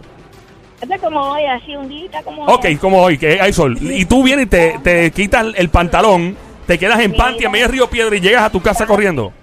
Como 1.01 1.19
hoy, 1.31 1.45
así 1.45 1.75
un 1.75 1.87
día, 1.89 2.21
como 2.23 2.45
Ok, 2.45 2.65
hoy. 2.65 2.75
como 2.77 3.01
hoy, 3.01 3.17
que 3.17 3.39
hay 3.41 3.53
sol. 3.53 3.77
Y 3.81 4.05
tú 4.05 4.23
vienes 4.23 4.45
y 4.45 4.49
te, 4.49 4.79
te 4.83 5.11
quitas 5.11 5.45
el 5.55 5.69
pantalón, 5.69 6.37
te 6.67 6.77
quedas 6.77 6.99
en 6.99 7.13
panty 7.15 7.45
en 7.45 7.51
medio 7.51 7.67
Río 7.67 7.89
Piedra 7.89 8.15
y 8.15 8.21
llegas 8.21 8.43
a 8.43 8.49
tu 8.49 8.61
casa 8.61 8.85
corriendo. 8.85 9.33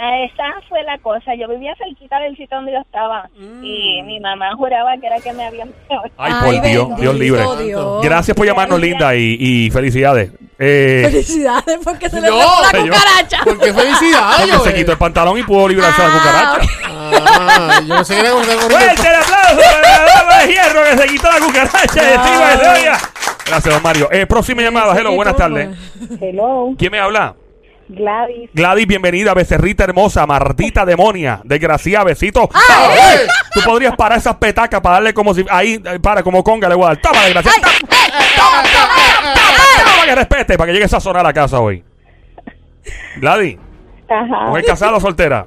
Ah, 0.00 0.16
Esa 0.24 0.44
fue 0.68 0.80
la 0.84 0.96
cosa. 0.98 1.34
Yo 1.34 1.48
vivía 1.48 1.74
cerquita 1.76 2.20
del 2.20 2.36
sitio 2.36 2.56
donde 2.56 2.70
yo 2.72 2.78
estaba. 2.78 3.28
Mm. 3.36 3.64
Y 3.64 4.02
mi 4.04 4.20
mamá 4.20 4.54
juraba 4.54 4.96
que 5.00 5.08
era 5.08 5.18
que 5.18 5.32
me 5.32 5.44
habían 5.44 5.72
violado. 5.88 6.08
Ay, 6.16 6.32
por 6.34 6.50
Dios, 6.62 6.88
bendito 6.88 6.96
Dios 7.00 7.14
libre. 7.18 7.42
Dios. 7.64 8.02
Gracias 8.04 8.36
por 8.36 8.46
llamarnos, 8.46 8.78
Linda, 8.78 9.16
y, 9.16 9.36
y 9.40 9.70
felicidades. 9.72 10.30
Eh, 10.60 11.02
Felicidades 11.10 11.78
porque 11.82 12.08
se 12.10 12.20
le 12.20 12.28
fue 12.28 12.38
la 12.38 12.80
cucaracha. 12.80 13.38
¿Por 13.42 13.58
qué 13.58 13.72
felicidades? 13.74 14.50
porque 14.56 14.70
se 14.70 14.76
quitó 14.76 14.92
el 14.92 14.98
pantalón 14.98 15.36
y 15.38 15.42
pudo 15.42 15.68
librarse 15.68 16.00
de 16.00 16.08
la 16.08 16.14
Ah, 16.14 16.18
cucaracha. 16.58 16.97
Ah, 17.12 17.80
yo 17.86 17.94
pensé 17.96 18.14
que 18.14 18.20
era 18.20 18.34
una 18.34 18.44
¡Fuerte 18.44 19.08
el 19.08 19.14
aplauso 19.14 19.60
para 19.60 19.80
la 19.80 20.14
dama 20.14 20.38
de 20.38 20.52
hierro 20.52 20.84
que 20.84 20.98
se 20.98 21.08
quitó 21.08 21.30
la 21.30 21.40
cucaracha 21.40 22.02
de 22.02 22.14
encima 22.14 22.50
de 22.50 22.56
Gloria! 22.56 22.98
Gracias, 23.46 23.74
don 23.74 23.82
Mario. 23.82 24.08
Eh, 24.12 24.26
próxima 24.26 24.62
llamada. 24.62 24.94
Hello, 24.98 25.14
buenas 25.14 25.36
tardes. 25.36 25.70
Hello, 26.20 26.74
¿Quién 26.78 26.92
me 26.92 27.00
habla? 27.00 27.34
Gladys. 27.88 28.50
Gladys, 28.52 28.86
bienvenida, 28.86 29.32
becerrita 29.32 29.84
hermosa, 29.84 30.26
maldita 30.26 30.84
demonia, 30.84 31.40
desgraciada, 31.44 32.04
besito. 32.04 32.48
¡Ay! 32.52 33.20
Tú 33.54 33.60
podrías 33.64 33.96
parar 33.96 34.18
esas 34.18 34.36
petacas 34.36 34.80
para 34.82 34.96
darle 34.96 35.14
como 35.14 35.32
si. 35.32 35.46
Ahí, 35.48 35.80
eh, 35.82 35.98
para, 35.98 36.22
como 36.22 36.44
conga 36.44 36.68
le 36.68 36.74
voy 36.74 36.84
a 36.84 36.88
dar. 36.88 36.96
Toma, 36.98 37.22
desgraciada. 37.24 37.56
Toma, 37.56 37.72
toma, 38.36 38.62
toma, 38.62 39.84
toma, 39.84 40.04
que 40.04 40.14
respete, 40.14 40.58
para 40.58 40.66
que 40.66 40.72
llegue 40.74 40.84
esa 40.84 41.00
zona 41.00 41.20
a 41.20 41.22
la 41.22 41.32
casa 41.32 41.60
hoy. 41.60 41.82
Gladys, 43.16 43.56
Ajá. 44.08 44.48
¿mujer 44.48 44.64
casada 44.66 44.96
o 44.96 45.00
soltera? 45.00 45.46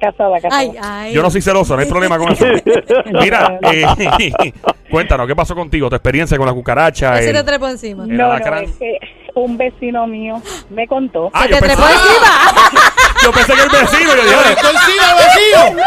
Casada, 0.00 0.40
casada. 0.40 0.58
Ay, 0.60 0.72
ay. 0.82 1.12
Yo 1.14 1.22
no 1.22 1.30
soy 1.30 1.40
celoso, 1.42 1.74
no 1.76 1.82
hay 1.82 1.88
problema 1.88 2.18
con 2.18 2.32
eso. 2.32 2.44
Mira, 3.20 3.58
eh, 3.70 4.52
cuéntanos, 4.90 5.26
¿qué 5.26 5.34
pasó 5.36 5.54
contigo? 5.54 5.88
Tu 5.88 5.96
experiencia 5.96 6.36
con 6.36 6.46
la 6.46 6.52
cucaracha. 6.52 7.16
Se 7.18 7.30
el- 7.30 7.36
te 7.36 7.44
trepó 7.44 7.68
encima. 7.68 8.04
el 8.04 8.16
no, 8.16 8.28
no, 8.38 8.56
es 8.56 8.70
que 8.78 8.98
un 9.34 9.56
vecino 9.56 10.06
mío 10.06 10.40
me 10.70 10.86
contó. 10.86 11.30
Ah, 11.32 11.42
Se 11.44 11.48
te 11.48 11.60
pensé, 11.60 11.66
trepó 11.76 11.82
encima. 11.88 12.82
yo 13.24 13.32
pensé 13.32 13.52
que 13.54 13.62
el 13.62 13.68
vecino, 13.70 14.10
yo 14.16 14.22
dije, 14.22 14.54
¡Vecino, 14.54 15.04
vecino! 15.16 15.82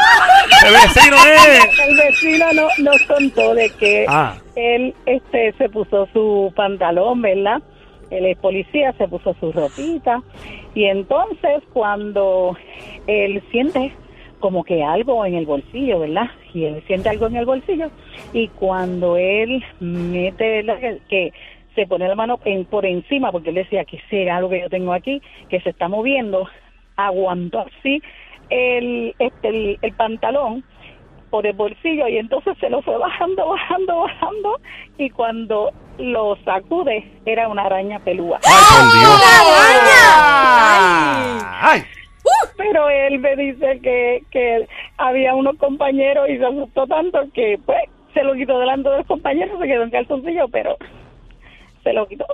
el 0.66 0.74
vecino 0.74 1.16
es. 1.26 1.80
El 1.88 1.96
vecino 1.98 2.46
no, 2.54 2.68
nos 2.80 3.02
contó 3.04 3.54
de 3.54 3.70
que 3.72 4.06
Ah. 4.10 4.36
él 4.56 4.96
este 5.06 5.54
se 5.58 5.70
puso 5.70 6.08
su 6.14 6.52
pantalón, 6.56 7.22
¿verdad? 7.22 7.62
Él 8.10 8.26
es 8.28 8.38
policía, 8.38 8.94
se 8.98 9.08
puso 9.08 9.36
su 9.40 9.52
ropita 9.52 10.22
y 10.76 10.86
entonces 10.86 11.64
cuando 11.74 12.56
él 13.08 13.42
siente 13.50 13.94
como 14.40 14.64
que 14.64 14.84
algo 14.84 15.26
en 15.26 15.34
el 15.34 15.46
bolsillo, 15.46 16.00
¿verdad? 16.00 16.30
Y 16.54 16.66
él 16.66 16.84
siente 16.86 17.10
algo 17.10 17.28
en 17.28 17.38
el 17.38 17.46
bolsillo 17.46 17.90
y 18.34 18.50
cuando 18.50 19.18
él 19.18 19.64
mete 19.80 20.62
la, 20.62 20.78
que 21.10 21.34
se 21.74 21.88
pone 21.88 22.08
la 22.08 22.16
mano 22.16 22.40
en, 22.46 22.66
por 22.66 22.86
encima 22.86 23.32
porque 23.32 23.50
él 23.50 23.56
decía 23.56 23.86
que 23.86 24.00
sea 24.10 24.38
algo 24.38 24.50
que 24.50 24.62
yo 24.62 24.70
tengo 24.70 24.94
aquí 24.94 25.22
que 25.50 25.62
se 25.62 25.70
está 25.70 25.88
moviendo, 25.88 26.48
aguantó 26.96 27.62
así 27.62 28.02
el 28.50 29.16
este 29.18 29.48
el, 29.48 29.80
el 29.82 29.94
pantalón 29.94 30.64
por 31.36 31.46
el 31.46 31.52
bolsillo 31.52 32.08
y 32.08 32.18
entonces 32.18 32.58
se 32.62 32.70
lo 32.70 32.82
fue 32.82 32.98
bajando, 32.98 33.46
bajando, 33.50 34.00
bajando 34.04 34.62
y 34.98 35.10
cuando 35.10 35.70
lo 35.98 36.38
sacude 36.46 37.04
era 37.26 37.50
una 37.50 37.64
araña 37.64 38.00
pelúa. 38.00 38.40
Ay, 38.46 38.64
por 38.70 38.94
Dios. 38.98 39.22
Ay. 40.16 41.42
Ay. 41.62 41.84
Pero 42.56 42.90
él 42.90 43.20
me 43.20 43.36
dice 43.36 43.82
que, 43.84 44.24
que 44.32 44.66
había 44.98 45.36
unos 45.36 45.58
compañeros 45.58 46.30
y 46.30 46.38
se 46.38 46.46
asustó 46.46 46.88
tanto 46.88 47.20
que 47.34 47.60
pues 47.66 47.84
se 48.14 48.24
lo 48.24 48.34
quitó 48.36 48.58
delante 48.58 48.88
de 48.88 49.00
los 49.00 49.08
compañeros, 49.08 49.60
se 49.60 49.68
quedó 49.68 49.84
en 49.84 49.90
calzoncillo, 49.90 50.48
pero 50.48 50.78
se 51.84 51.92
lo 51.92 52.08
quitó. 52.08 52.26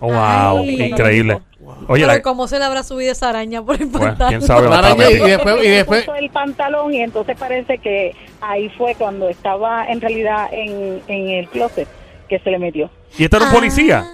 Wow, 0.00 0.58
Ay. 0.58 0.82
increíble. 0.90 1.40
Oye, 1.88 2.04
Pero 2.04 2.06
la, 2.18 2.22
¿cómo 2.22 2.46
se 2.48 2.58
le 2.58 2.64
habrá 2.64 2.82
subido 2.82 3.12
esa 3.12 3.28
araña 3.30 3.62
por 3.62 3.76
el 3.80 3.86
bueno, 3.86 4.06
pantalón? 4.08 4.28
quién 4.30 4.42
sabe 4.42 4.68
La 4.68 4.78
araña 4.78 5.10
y, 5.10 5.14
después, 5.18 5.56
y 5.64 5.68
después 5.68 6.04
puso 6.04 6.16
el 6.16 6.30
pantalón 6.30 6.94
y 6.94 7.00
entonces 7.02 7.36
parece 7.38 7.78
que 7.78 8.14
ahí 8.40 8.68
fue 8.70 8.94
cuando 8.94 9.28
estaba 9.28 9.86
en 9.86 10.00
realidad 10.00 10.48
en, 10.52 11.02
en 11.08 11.28
el 11.30 11.48
closet 11.48 11.88
que 12.28 12.38
se 12.38 12.50
le 12.50 12.58
metió. 12.58 12.90
¿Y 13.18 13.24
este 13.24 13.36
era 13.36 13.46
un 13.46 13.52
policía? 13.52 14.06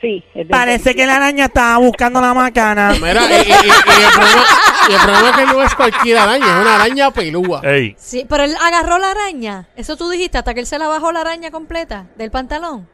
Sí. 0.00 0.22
es 0.34 0.46
de 0.48 0.50
Parece 0.52 0.94
que 0.94 1.06
la 1.06 1.16
araña 1.16 1.46
estaba 1.46 1.78
buscando 1.78 2.20
la 2.20 2.34
macana. 2.34 2.92
Mira, 3.00 3.22
y, 3.30 3.34
y- 3.34 3.38
y- 3.38 3.54
y 3.54 4.02
el 4.02 4.12
problema, 4.12 4.44
y 4.88 4.92
el 4.92 5.00
problema 5.00 5.30
es 5.30 5.36
que 5.36 5.46
no 5.46 5.62
es 5.62 5.74
cualquier 5.74 6.18
araña, 6.18 6.44
es 6.46 6.60
una 6.60 6.74
araña 6.74 7.10
pelúa. 7.10 7.60
Ey, 7.64 7.94
Sí, 7.98 8.26
pero 8.28 8.44
él 8.44 8.54
agarró 8.62 8.98
la 8.98 9.12
araña. 9.12 9.68
Eso 9.76 9.96
tú 9.96 10.10
dijiste, 10.10 10.36
hasta 10.38 10.52
que 10.52 10.60
él 10.60 10.66
se 10.66 10.78
la 10.78 10.88
bajó 10.88 11.12
la 11.12 11.20
araña 11.22 11.50
completa 11.50 12.06
del 12.16 12.30
pantalón. 12.30 12.86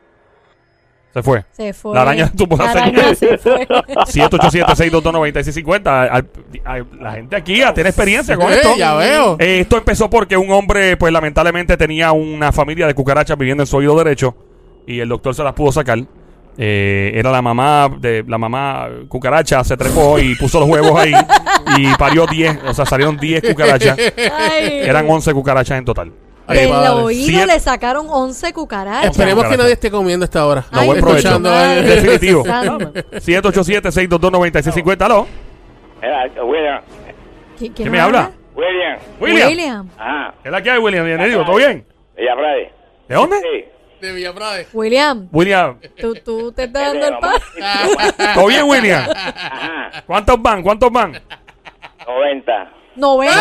Se 1.12 1.22
fue. 1.22 1.44
Se 1.52 1.72
fue. 1.72 1.94
La 1.94 2.02
araña 2.02 2.30
tuvo 2.36 2.56
la 2.56 2.64
La 2.66 2.70
araña 2.70 3.14
se 3.14 3.36
fue. 3.38 3.66
787-622-9650. 4.06 5.86
Al- 5.86 6.28
al- 6.64 6.86
La 7.00 7.12
gente 7.12 7.36
aquí 7.36 7.58
ya 7.58 7.72
tiene 7.74 7.90
experiencia 7.90 8.36
con 8.36 8.52
esto. 8.52 8.76
ya 8.76 8.94
veo. 8.94 9.36
Eh, 9.38 9.60
esto 9.60 9.76
empezó 9.78 10.08
porque 10.10 10.36
un 10.36 10.50
hombre, 10.50 10.96
pues 10.96 11.12
lamentablemente 11.12 11.76
tenía 11.76 12.12
una 12.12 12.52
familia 12.52 12.86
de 12.86 12.94
cucarachas 12.94 13.36
viviendo 13.38 13.62
en 13.62 13.66
su 13.66 13.76
oído 13.76 13.96
derecho 13.96 14.34
y 14.86 15.00
el 15.00 15.08
doctor 15.08 15.34
se 15.34 15.42
las 15.42 15.52
pudo 15.54 15.72
sacar. 15.72 15.98
Eh, 16.58 17.12
era 17.14 17.30
la 17.30 17.40
mamá 17.40 17.88
de 18.00 18.24
la 18.26 18.36
mamá 18.36 18.88
cucaracha, 19.08 19.62
se 19.64 19.76
trepó 19.76 20.18
y 20.18 20.34
puso 20.34 20.60
los 20.60 20.68
huevos 20.68 20.98
ahí 21.00 21.12
y 21.78 21.86
parió 21.96 22.26
10, 22.26 22.58
o 22.66 22.74
sea, 22.74 22.84
salieron 22.84 23.16
10 23.16 23.42
cucarachas. 23.50 23.96
Ay. 23.98 24.80
Eran 24.82 25.08
11 25.08 25.32
cucarachas 25.32 25.78
en 25.78 25.84
total. 25.84 26.12
Ay, 26.50 26.58
Del 26.58 26.68
padre. 26.70 26.88
oído 26.90 27.46
le 27.46 27.60
sacaron 27.60 28.06
11 28.10 28.52
cucarachas. 28.52 29.10
Esperemos 29.10 29.44
que 29.46 29.56
nadie 29.56 29.72
esté 29.72 29.90
comiendo 29.90 30.24
a 30.24 30.26
esta 30.26 30.44
hora. 30.46 30.64
No, 30.72 30.80
Ay, 30.80 30.86
buen 30.88 31.00
provecho. 31.00 31.36
Eh. 31.36 31.82
Definitivo. 31.82 32.44
Santo. 32.44 32.92
787-622-9650. 32.92 35.02
¿Aló? 35.04 35.26
Era, 36.02 36.24
William, 36.44 36.80
¿Qui- 37.58 37.72
¿Quién 37.74 37.90
me 37.92 38.00
habla? 38.00 38.30
William, 38.54 38.98
William. 39.20 39.48
William. 39.48 39.88
ajá, 39.98 40.34
¿Qué 40.42 40.48
es 40.48 40.52
la 40.52 40.62
que 40.62 40.70
hay, 40.70 40.78
William? 40.78 41.04
Bienvenido. 41.06 41.44
¿Todo 41.44 41.56
bien? 41.56 41.86
ella 42.16 42.34
Brady. 42.34 42.64
¿De 43.08 43.14
dónde? 43.14 43.36
Sí. 43.40 43.64
De 44.00 44.12
Villaprade. 44.14 44.66
William, 44.72 45.28
William. 45.30 45.78
tú, 46.00 46.14
tú 46.24 46.52
te 46.52 46.64
estás 46.64 46.84
dando 46.94 47.06
el 47.06 47.18
pan. 47.18 47.34
¿Todo 48.34 48.46
bien, 48.46 48.64
William? 48.64 49.02
Ajá, 49.14 50.02
¿Cuántos 50.06 50.40
van? 50.40 50.62
¿Cuántos 50.62 50.90
van? 50.90 51.12
90. 52.06 52.72
90. 53.00 53.34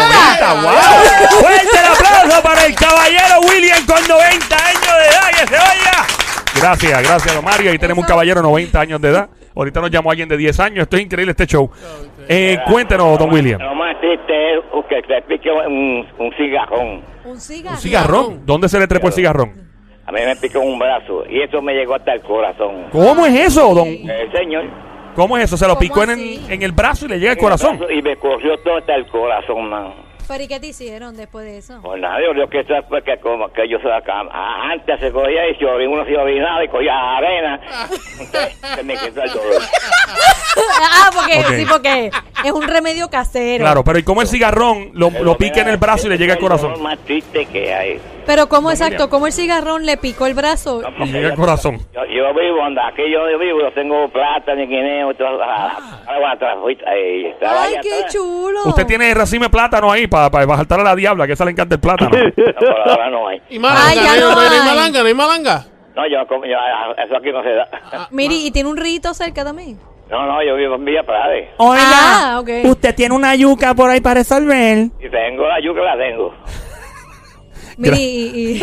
¡Wow! 0.54 1.42
¡Fuerte 1.42 1.68
el 1.80 1.86
aplauso 1.94 2.42
para 2.42 2.66
el 2.66 2.75
caballero 2.75 3.39
William 3.48 3.86
con 3.86 4.08
90 4.08 4.56
años 4.56 4.82
de 4.82 5.08
edad! 5.08 5.30
¡Que 5.32 5.48
se 5.48 5.56
oiga! 5.56 6.08
Gracias, 6.56 7.04
gracias, 7.04 7.36
don 7.36 7.46
Mario. 7.46 7.72
Ahí 7.72 7.78
tenemos 7.78 8.04
un 8.04 8.08
caballero 8.08 8.42
de 8.42 8.48
90 8.48 8.80
años 8.80 9.01
de 9.01 9.10
edad. 9.10 9.30
Ahorita 9.56 9.82
nos 9.82 9.92
llamó 9.92 10.12
alguien 10.12 10.28
de 10.30 10.38
10 10.38 10.60
años. 10.60 10.84
Esto 10.84 10.98
es 10.98 11.04
increíble 11.04 11.32
este 11.32 11.46
show. 11.46 11.70
Eh, 12.28 12.58
cuéntenos, 12.68 13.18
don 13.20 13.32
William. 13.32 13.60
Lo 13.62 13.75
más 13.75 14.00
triste 14.00 14.56
es 14.56 14.60
que 14.89 15.01
te 15.04 15.22
pique 15.24 15.51
un, 15.51 16.08
un 16.18 16.34
cigarrón. 16.38 17.01
Un 17.25 17.39
cigarro. 17.39 17.75
¿Un 17.75 17.82
cigarrón? 17.82 18.46
¿Dónde 18.46 18.70
se 18.70 18.80
le 18.80 18.88
trepó 18.88 19.08
el 19.08 19.13
cigarrón? 19.13 19.70
A 20.06 20.12
mí 20.12 20.22
me 20.25 20.36
picó 20.38 20.60
un 20.60 20.80
brazo 20.80 21.24
y 21.30 21.42
eso 21.42 21.62
me 21.62 21.74
llegó 21.74 21.96
hasta 21.96 22.13
el 22.13 22.22
corazón. 22.22 22.88
¿Cómo 22.92 23.25
es 23.28 23.39
eso, 23.51 23.74
don? 23.75 23.88
El 23.88 24.32
señor. 24.32 24.63
¿Cómo 25.20 25.38
es 25.38 25.44
eso? 25.44 25.58
Se 25.58 25.68
lo 25.68 25.74
¿Cómo 25.74 25.82
picó 25.82 26.04
en, 26.04 26.50
en 26.50 26.64
el 26.64 26.72
brazo 26.72 27.06
y 27.06 27.10
le 27.10 27.20
llega 27.20 27.34
el 27.34 27.38
corazón. 27.38 27.78
Y 27.90 28.02
me 28.02 28.16
cogió 28.16 28.58
todo 28.60 28.78
hasta 28.78 28.96
el 28.96 29.06
corazón, 29.08 29.70
man. 29.70 30.09
¿Pero 30.29 30.43
y 30.43 30.48
qué 30.48 30.59
te 30.59 30.67
hicieron 30.67 31.17
después 31.17 31.43
de 31.43 31.57
eso? 31.57 31.79
Pues 31.81 32.00
nada, 32.00 32.19
yo 32.24 32.31
creo 32.33 32.50
que 32.50 32.59
eso 32.59 32.75
es 32.75 32.86
porque 32.88 33.17
como 33.19 33.51
que 33.51 33.67
yo 33.67 33.79
soy 33.81 33.91
acá. 33.91 34.21
ah, 34.31 34.69
Antes 34.71 35.00
se 35.00 35.12
cogía 35.12 35.50
y 35.50 35.55
se 35.55 35.65
orinaba, 35.65 35.95
uno 36.01 36.05
se 36.05 36.15
orinaba 36.17 36.63
y 36.63 36.67
cogía 36.69 37.17
arena. 37.17 37.59
Se 38.75 38.83
me 38.83 38.95
quitó 38.95 39.24
el 39.24 39.29
dolor. 39.31 39.62
ah, 40.81 41.09
porque 41.13 41.39
Ok. 41.39 41.45
sí, 41.55 41.65
porque 41.69 42.12
es 42.45 42.51
un 42.51 42.67
remedio 42.67 43.09
casero. 43.09 43.63
Claro, 43.63 43.83
pero 43.83 43.98
¿y 44.00 44.03
cómo 44.03 44.21
el 44.21 44.27
cigarrón 44.27 44.91
lo, 44.93 45.09
lo 45.09 45.36
pica 45.38 45.62
en 45.62 45.69
el 45.69 45.77
brazo 45.77 46.07
y 46.07 46.12
le 46.12 46.17
llega 46.17 46.33
al 46.33 46.38
Es 46.38 46.43
el 46.43 46.48
corazón? 46.50 46.71
dolor 46.74 46.83
más 46.83 47.00
triste 47.00 47.45
que 47.45 47.74
hay. 47.74 48.00
Pero 48.25 48.48
¿cómo 48.48 48.67
No, 48.67 48.71
exacto? 48.71 49.09
¿Cómo 49.09 49.25
el 49.25 49.33
cigarrón 49.33 49.86
le 49.88 49.98
picó 49.98 50.27
el 50.27 50.36
brazo? 50.36 50.81
No, 50.81 51.05
Y 51.05 51.12
llega 51.12 51.29
al 51.29 51.36
yo- 51.36 51.39
corazón. 51.41 51.79
Yo, 51.93 52.05
yo 52.05 52.33
vivo 52.39 52.57
donde 52.57 52.81
aquí 52.81 53.01
yo 53.12 53.25
vivo, 53.39 53.59
yo 53.62 53.71
tengo 53.74 54.07
plata, 54.09 54.53
ni 54.53 54.67
guineo, 54.67 55.13
todo, 55.15 55.41
ah, 55.41 55.75
ah, 56.07 56.36
ahí, 56.86 57.33
Ay, 57.41 57.75
qué 57.81 57.93
atrás. 57.95 58.13
chulo. 58.13 58.59
Usted 58.65 58.86
tiene 58.86 59.12
racimo 59.15 59.45
de 59.45 59.50
plátano 59.50 59.91
ahí 59.91 60.05
para 60.32 60.46
bajar 60.46 60.66
a 60.70 60.84
la 60.84 60.96
diabla, 60.96 61.26
que 61.28 61.34
esa 61.34 61.46
le 61.46 61.52
encanta 61.52 61.76
el 61.76 61.82
plátano. 61.82 62.12
No, 62.38 62.92
ahora 62.92 63.10
no 63.10 63.28
hay. 63.28 63.42
¿Y 63.50 63.60
malanga? 63.60 63.88
Ay, 63.90 63.96
ya 63.96 64.16
¿No, 64.20 64.30
no 64.30 64.36
no 64.36 64.42
hay 64.42 64.58
hay. 64.60 64.66
malanga? 64.66 65.00
¿No 65.02 65.06
hay 65.08 65.14
malanga? 65.14 65.66
No, 65.96 66.08
yo, 66.08 66.28
como- 66.28 66.46
yo, 66.46 66.56
ah, 66.58 66.94
eso 67.06 67.16
aquí 67.18 67.32
no 67.32 67.44
se 67.44 67.52
da. 67.54 67.68
Miri, 68.12 68.48
¿y 68.48 68.52
tiene 68.52 68.70
un 68.70 68.78
rito 68.78 69.14
cerca 69.14 69.44
también? 69.44 69.80
No, 70.10 70.26
no, 70.26 70.44
yo 70.44 70.56
vivo 70.56 70.76
en 70.76 70.86
Villa 70.86 71.04
Prade. 71.04 71.52
Oiga, 71.58 71.84
Ah, 72.34 72.40
ok. 72.40 72.50
usted 72.66 72.96
tiene 72.96 73.14
una 73.14 73.36
yuca 73.36 73.74
por 73.76 73.90
ahí 73.92 74.02
para 74.02 74.16
resolver. 74.22 74.88
Y 75.00 75.10
tengo 75.10 75.48
la 75.48 75.60
yuca, 75.62 75.82
la 75.82 75.98
tengo. 75.98 76.34
Miri, 77.78 77.98
y... 77.98 78.58
y- 78.58 78.62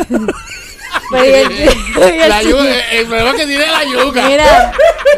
el- 1.15 1.53
y 1.53 2.21
el- 2.21 2.29
La 2.29 2.43
yuca, 2.43 2.63
el, 2.65 2.99
el 2.99 3.07
problema 3.07 3.33
que 3.35 3.47
tiene 3.47 3.67
la 3.67 3.85
yuca. 3.85 4.29
Mira. 4.29 4.73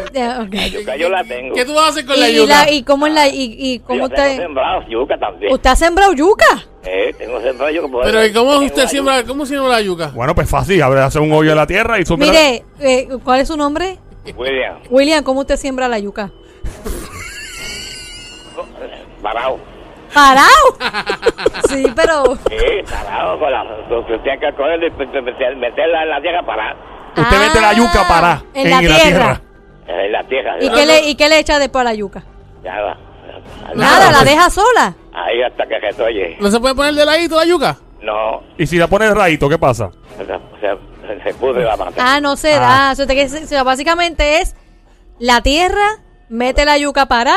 Ya, 0.13 0.39
ok. 0.41 0.53
La 0.53 0.67
yuca 0.67 0.95
yo 0.95 1.09
la 1.09 1.23
tengo. 1.23 1.55
¿Qué 1.55 1.65
tú 1.65 1.73
vas 1.73 1.85
a 1.85 1.89
hacer 1.89 2.05
con 2.05 2.19
la 2.19 2.29
Y, 2.29 2.35
yuca? 2.35 2.47
la- 2.65 2.71
y 2.71 2.83
cómo 2.83 3.07
es 3.07 3.13
la 3.13 3.27
y, 3.27 3.55
y 3.57 3.79
cómo 3.79 3.99
yo 3.99 4.09
tengo 4.09 4.21
usted 4.27 4.37
sembrado 4.41 4.81
yuca 4.89 5.17
también. 5.17 5.53
usted 5.53 5.69
ha 5.69 5.75
sembrado 5.75 6.13
yuca 6.13 6.63
Eh, 6.83 7.13
tengo 7.17 7.41
sembrado 7.41 7.71
yuca. 7.73 7.87
por 7.87 8.03
Pero 8.05 8.25
¿y 8.25 8.33
cómo 8.33 8.51
tengo 8.53 8.65
usted 8.65 8.83
la 8.83 8.87
siembra, 8.89 9.23
cómo 9.23 9.45
siembra 9.45 9.69
la 9.71 9.81
yuca? 9.81 10.11
Bueno, 10.13 10.33
pues 10.35 10.49
fácil, 10.49 10.81
abre, 10.81 11.01
hace 11.01 11.19
un 11.19 11.31
hoyo 11.31 11.51
en 11.51 11.57
la 11.57 11.67
tierra 11.67 11.99
y 11.99 12.03
la- 12.03 12.17
mire 12.17 12.63
eh, 12.79 13.07
cuál 13.23 13.39
es 13.41 13.47
su 13.47 13.57
nombre 13.57 13.97
yuca. 14.25 14.39
William, 14.39 14.75
William 14.89 15.23
cómo 15.23 15.41
usted 15.41 15.57
siembra 15.57 15.87
la 15.87 15.99
yuca 15.99 16.31
parado. 19.21 19.59
parado 20.13 20.49
sí 21.69 21.85
pero 21.95 22.35
Sí, 22.49 22.83
parado 22.89 23.39
con 23.39 23.51
la... 23.51 23.63
Usted 23.63 24.19
tiene 24.23 24.39
que 24.39 24.53
cogerla 24.55 24.87
y 24.87 24.91
meter- 24.91 25.21
meter- 25.23 25.55
meterla 25.57 26.03
en 26.03 26.09
la 26.09 26.21
tierra 26.21 26.45
para... 26.45 26.75
Usted 27.09 27.23
Ah, 27.37 27.45
mete 27.47 27.61
la 27.61 27.73
yuca 27.73 28.07
para 28.07 28.43
en 28.53 28.69
la 28.71 28.79
tierra 28.79 29.41
En 29.89 30.11
la 30.11 30.23
tierra. 30.27 30.55
y 30.61 30.69
qué 30.69 30.85
le 30.85 31.09
y 31.09 31.15
qué 31.15 31.27
le 31.29 31.39
echa 31.39 31.57
después 31.59 31.81
a 31.81 31.85
la 31.85 31.93
yuca 31.95 32.23
ya 32.63 32.79
va. 32.81 32.97
nada 33.75 34.11
la 34.11 34.23
deja 34.23 34.49
sola 34.49 34.93
Ahí 35.13 35.41
hasta 35.41 35.65
que 35.65 35.91
se 35.93 36.01
oye. 36.03 36.37
¿No 36.39 36.49
se 36.51 36.59
puede 36.59 36.75
poner 36.75 36.93
de 36.93 37.05
ladito 37.05 37.35
la 37.35 37.45
yuca? 37.45 37.77
No, 38.01 38.43
Y 38.57 38.65
si 38.67 38.77
la 38.77 38.87
pone 38.87 39.05
el 39.07 39.15
rayito, 39.15 39.49
¿qué 39.49 39.57
pasa? 39.57 39.89
se, 40.17 40.25
se, 40.25 41.23
se 41.23 41.33
pudre 41.33 41.63
la 41.65 41.75
mata. 41.75 41.93
ah 41.97 42.21
no 42.21 42.35
se 42.37 42.49
da 42.51 42.91
o 42.91 42.95
sea, 42.95 43.05
que 43.07 43.27
se- 43.27 43.43
o 43.43 43.47
sea, 43.47 43.63
básicamente 43.63 44.39
es 44.41 44.55
la 45.17 45.41
tierra 45.41 45.97
mete 46.29 46.63
la 46.65 46.77
yuca 46.77 47.07
Para 47.07 47.35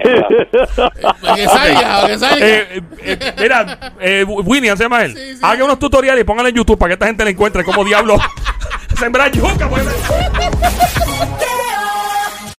que 0.00 1.44
salga, 1.46 1.80
para 1.80 2.06
que 2.06 2.18
salga. 2.18 2.46
Eh, 2.46 2.66
eh, 2.70 2.82
eh, 3.02 3.34
mira, 3.38 3.92
eh, 4.00 4.24
William 4.24 4.76
se 4.76 4.84
llama 4.84 5.04
él. 5.04 5.14
Sí, 5.16 5.34
sí. 5.34 5.40
Haga 5.42 5.64
unos 5.64 5.78
tutoriales 5.78 6.22
y 6.22 6.24
póngale 6.24 6.50
en 6.50 6.56
YouTube 6.56 6.78
para 6.78 6.90
que 6.90 6.94
esta 6.94 7.06
gente 7.06 7.24
le 7.24 7.30
encuentre 7.30 7.64
cómo 7.64 7.84
diablo 7.84 8.16
sembrar 8.98 9.30
yuca. 9.32 9.68
pues. 9.68 9.84